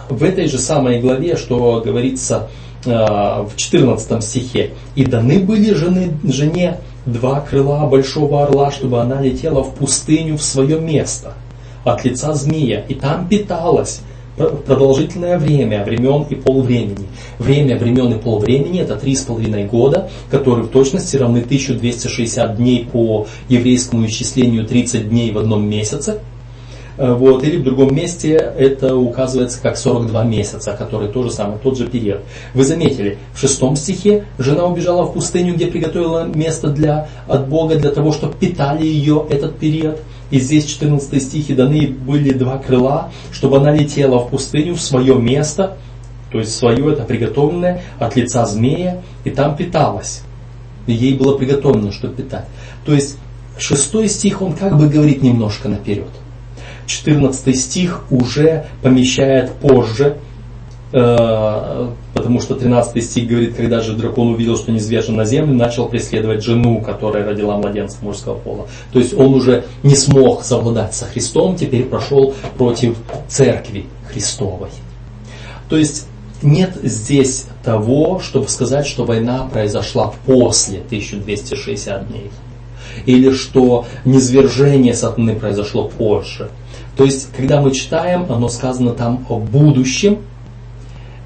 в 0.09 0.23
этой 0.23 0.47
же 0.47 0.59
самой 0.59 0.99
главе, 0.99 1.35
что 1.35 1.81
говорится 1.83 2.49
э, 2.85 2.91
в 2.91 3.51
14 3.55 4.23
стихе, 4.23 4.71
«И 4.95 5.05
даны 5.05 5.39
были 5.39 5.73
жены, 5.73 6.13
жене 6.23 6.77
два 7.05 7.41
крыла 7.41 7.87
большого 7.87 8.43
орла, 8.43 8.71
чтобы 8.71 9.01
она 9.01 9.21
летела 9.21 9.63
в 9.63 9.73
пустыню 9.75 10.37
в 10.37 10.43
свое 10.43 10.79
место 10.79 11.33
от 11.83 12.03
лица 12.03 12.33
змея, 12.33 12.83
и 12.87 12.95
там 12.95 13.27
питалась, 13.27 14.01
продолжительное 14.37 15.37
время, 15.37 15.83
времен 15.83 16.25
и 16.29 16.35
полвремени. 16.35 17.07
Время, 17.39 17.77
времен 17.77 18.13
и 18.13 18.19
полвремени 18.19 18.81
это 18.81 18.95
три 18.95 19.15
с 19.15 19.21
половиной 19.21 19.65
года, 19.65 20.09
которые 20.29 20.65
в 20.65 20.69
точности 20.69 21.17
равны 21.17 21.39
1260 21.39 22.57
дней 22.57 22.87
по 22.91 23.27
еврейскому 23.49 24.05
исчислению 24.07 24.65
30 24.65 25.09
дней 25.09 25.31
в 25.31 25.37
одном 25.37 25.67
месяце. 25.67 26.19
Э, 26.97 27.13
вот, 27.13 27.43
или 27.43 27.57
в 27.57 27.63
другом 27.63 27.93
месте 27.93 28.33
это 28.33 28.95
указывается 28.95 29.61
как 29.61 29.77
42 29.77 30.23
месяца, 30.23 30.73
который 30.73 31.09
тоже 31.09 31.31
самый, 31.31 31.57
тот 31.59 31.77
же 31.77 31.87
период. 31.87 32.21
Вы 32.53 32.63
заметили, 32.63 33.17
в 33.33 33.39
шестом 33.39 33.75
стихе 33.75 34.25
жена 34.37 34.65
убежала 34.65 35.03
в 35.03 35.13
пустыню, 35.13 35.55
где 35.55 35.67
приготовила 35.67 36.23
место 36.23 36.69
для, 36.69 37.09
от 37.27 37.47
Бога 37.47 37.75
для 37.75 37.91
того, 37.91 38.11
чтобы 38.11 38.33
питали 38.35 38.85
ее 38.85 39.25
этот 39.29 39.57
период. 39.57 39.99
И 40.31 40.39
здесь 40.39 40.65
14 40.65 41.21
стихе 41.21 41.53
даны 41.53 41.87
были 41.87 42.33
два 42.33 42.57
крыла, 42.57 43.11
чтобы 43.31 43.57
она 43.57 43.71
летела 43.71 44.19
в 44.19 44.29
пустыню, 44.29 44.75
в 44.75 44.81
свое 44.81 45.15
место, 45.15 45.77
то 46.31 46.39
есть 46.39 46.55
свое 46.55 46.93
это 46.93 47.03
приготовленное 47.03 47.83
от 47.99 48.15
лица 48.15 48.45
змея, 48.45 49.01
и 49.23 49.29
там 49.29 49.55
питалась. 49.55 50.23
Ей 50.87 51.13
было 51.13 51.37
приготовлено, 51.37 51.91
чтобы 51.91 52.15
питать. 52.15 52.45
То 52.85 52.93
есть 52.93 53.17
шестой 53.57 54.09
стих, 54.09 54.41
он 54.41 54.53
как 54.53 54.77
бы 54.77 54.87
говорит 54.87 55.21
немножко 55.21 55.69
наперед. 55.69 56.09
14 56.87 57.59
стих 57.59 58.03
уже 58.11 58.65
помещает 58.81 59.51
позже, 59.53 60.17
э, 60.91 61.89
потому 62.15 62.39
что 62.39 62.55
13 62.55 63.03
стих 63.03 63.27
говорит, 63.27 63.55
когда 63.55 63.81
же 63.81 63.93
дракон 63.93 64.29
увидел, 64.29 64.55
что 64.55 64.71
низвержен 64.71 65.17
на 65.17 65.25
землю, 65.25 65.53
начал 65.53 65.89
преследовать 65.89 66.43
жену, 66.43 66.79
которая 66.79 67.25
родила 67.25 67.57
младенца 67.57 67.97
мужского 68.01 68.35
пола. 68.35 68.67
То 68.93 68.99
есть 68.99 69.13
он 69.13 69.33
уже 69.33 69.65
не 69.83 69.95
смог 69.95 70.43
совладать 70.43 70.95
со 70.95 71.05
Христом, 71.05 71.57
теперь 71.57 71.83
прошел 71.83 72.33
против 72.57 72.95
церкви 73.27 73.87
Христовой. 74.09 74.69
То 75.67 75.75
есть 75.75 76.07
нет 76.41 76.77
здесь 76.81 77.47
того, 77.65 78.21
чтобы 78.21 78.47
сказать, 78.47 78.87
что 78.87 79.03
война 79.03 79.49
произошла 79.51 80.13
после 80.25 80.79
1260 80.79 82.07
дней. 82.07 82.31
Или 83.05 83.33
что 83.33 83.87
низвержение 84.05 84.93
сатаны 84.93 85.35
произошло 85.35 85.89
позже. 85.89 86.49
То 86.95 87.03
есть, 87.03 87.27
когда 87.35 87.59
мы 87.59 87.71
читаем, 87.71 88.25
оно 88.31 88.47
сказано 88.47 88.91
там 88.91 89.25
о 89.27 89.37
будущем, 89.37 90.19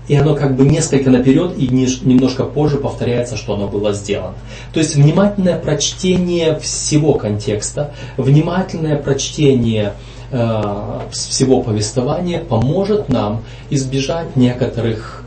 и 0.09 0.15
оно 0.15 0.35
как 0.35 0.55
бы 0.55 0.65
несколько 0.65 1.09
наперед 1.11 1.53
и 1.57 1.67
немножко 1.67 2.43
позже 2.43 2.77
повторяется, 2.77 3.37
что 3.37 3.53
оно 3.53 3.67
было 3.67 3.93
сделано. 3.93 4.33
То 4.73 4.79
есть 4.79 4.95
внимательное 4.95 5.57
прочтение 5.57 6.59
всего 6.59 7.13
контекста, 7.13 7.93
внимательное 8.17 8.97
прочтение 8.97 9.93
э, 10.31 10.99
всего 11.11 11.61
повествования 11.61 12.39
поможет 12.39 13.07
нам 13.07 13.43
избежать 13.69 14.35
некоторых 14.35 15.23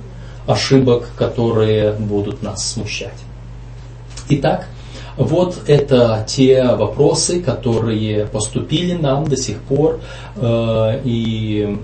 ошибок, 0.48 1.08
которые 1.16 1.92
будут 1.92 2.42
нас 2.42 2.66
смущать. 2.66 3.18
Итак, 4.28 4.66
вот 5.16 5.62
это 5.68 6.24
те 6.26 6.64
вопросы, 6.64 7.40
которые 7.40 8.26
поступили 8.26 8.94
нам 8.94 9.28
до 9.28 9.36
сих 9.36 9.58
пор, 9.58 10.00
э, 10.34 11.00
и 11.04 11.78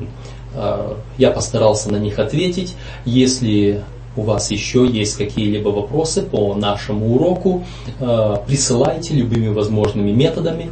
я 1.19 1.31
постарался 1.31 1.91
на 1.93 1.97
них 1.97 2.19
ответить. 2.19 2.75
Если 3.05 3.83
у 4.17 4.23
вас 4.23 4.51
еще 4.51 4.87
есть 4.87 5.17
какие-либо 5.17 5.69
вопросы 5.69 6.23
по 6.23 6.55
нашему 6.55 7.15
уроку, 7.15 7.65
э, 8.01 8.37
присылайте 8.47 9.15
любыми 9.15 9.49
возможными 9.49 10.11
методами. 10.11 10.71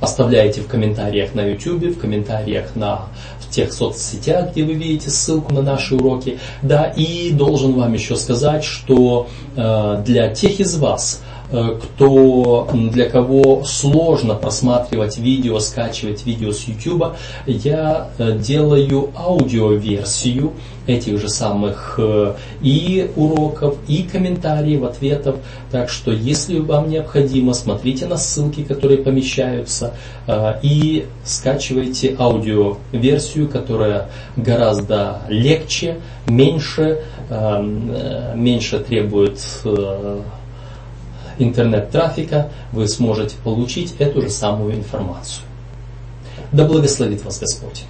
Оставляйте 0.00 0.62
в 0.62 0.66
комментариях 0.66 1.34
на 1.34 1.42
YouTube, 1.42 1.96
в 1.96 2.00
комментариях 2.00 2.74
на 2.74 3.02
тех 3.50 3.72
соцсетях, 3.72 4.52
где 4.52 4.64
вы 4.64 4.72
видите 4.72 5.10
ссылку 5.10 5.52
на 5.52 5.62
наши 5.62 5.94
уроки. 5.94 6.38
Да, 6.62 6.84
и 6.84 7.32
должен 7.32 7.74
вам 7.74 7.92
еще 7.92 8.16
сказать, 8.16 8.64
что 8.64 9.28
для 9.54 10.34
тех 10.34 10.58
из 10.58 10.76
вас, 10.78 11.22
кто, 11.50 12.68
для 12.72 13.08
кого 13.10 13.64
сложно 13.64 14.34
просматривать 14.34 15.18
видео, 15.18 15.58
скачивать 15.58 16.24
видео 16.24 16.52
с 16.52 16.62
YouTube, 16.64 17.16
я 17.46 18.08
э, 18.18 18.38
делаю 18.38 19.10
аудиоверсию 19.16 20.52
этих 20.86 21.20
же 21.20 21.28
самых 21.28 21.96
э, 21.98 22.34
и 22.62 23.10
уроков, 23.16 23.76
и 23.88 24.04
комментариев, 24.04 24.84
ответов. 24.84 25.36
Так 25.72 25.88
что, 25.88 26.12
если 26.12 26.60
вам 26.60 26.88
необходимо, 26.88 27.52
смотрите 27.54 28.06
на 28.06 28.16
ссылки, 28.16 28.62
которые 28.62 28.98
помещаются, 28.98 29.94
и 30.62 31.06
скачивайте 31.24 32.14
аудиоверсию, 32.18 33.48
которая 33.48 34.08
гораздо 34.36 35.22
легче, 35.28 36.00
меньше, 36.26 37.02
меньше 38.34 38.80
требует 38.80 39.40
интернет-трафика 41.38 42.50
вы 42.72 42.88
сможете 42.88 43.36
получить 43.44 43.94
эту 43.98 44.22
же 44.22 44.30
самую 44.30 44.74
информацию. 44.74 45.44
Да 46.52 46.64
благословит 46.64 47.24
вас 47.24 47.38
Господь! 47.38 47.84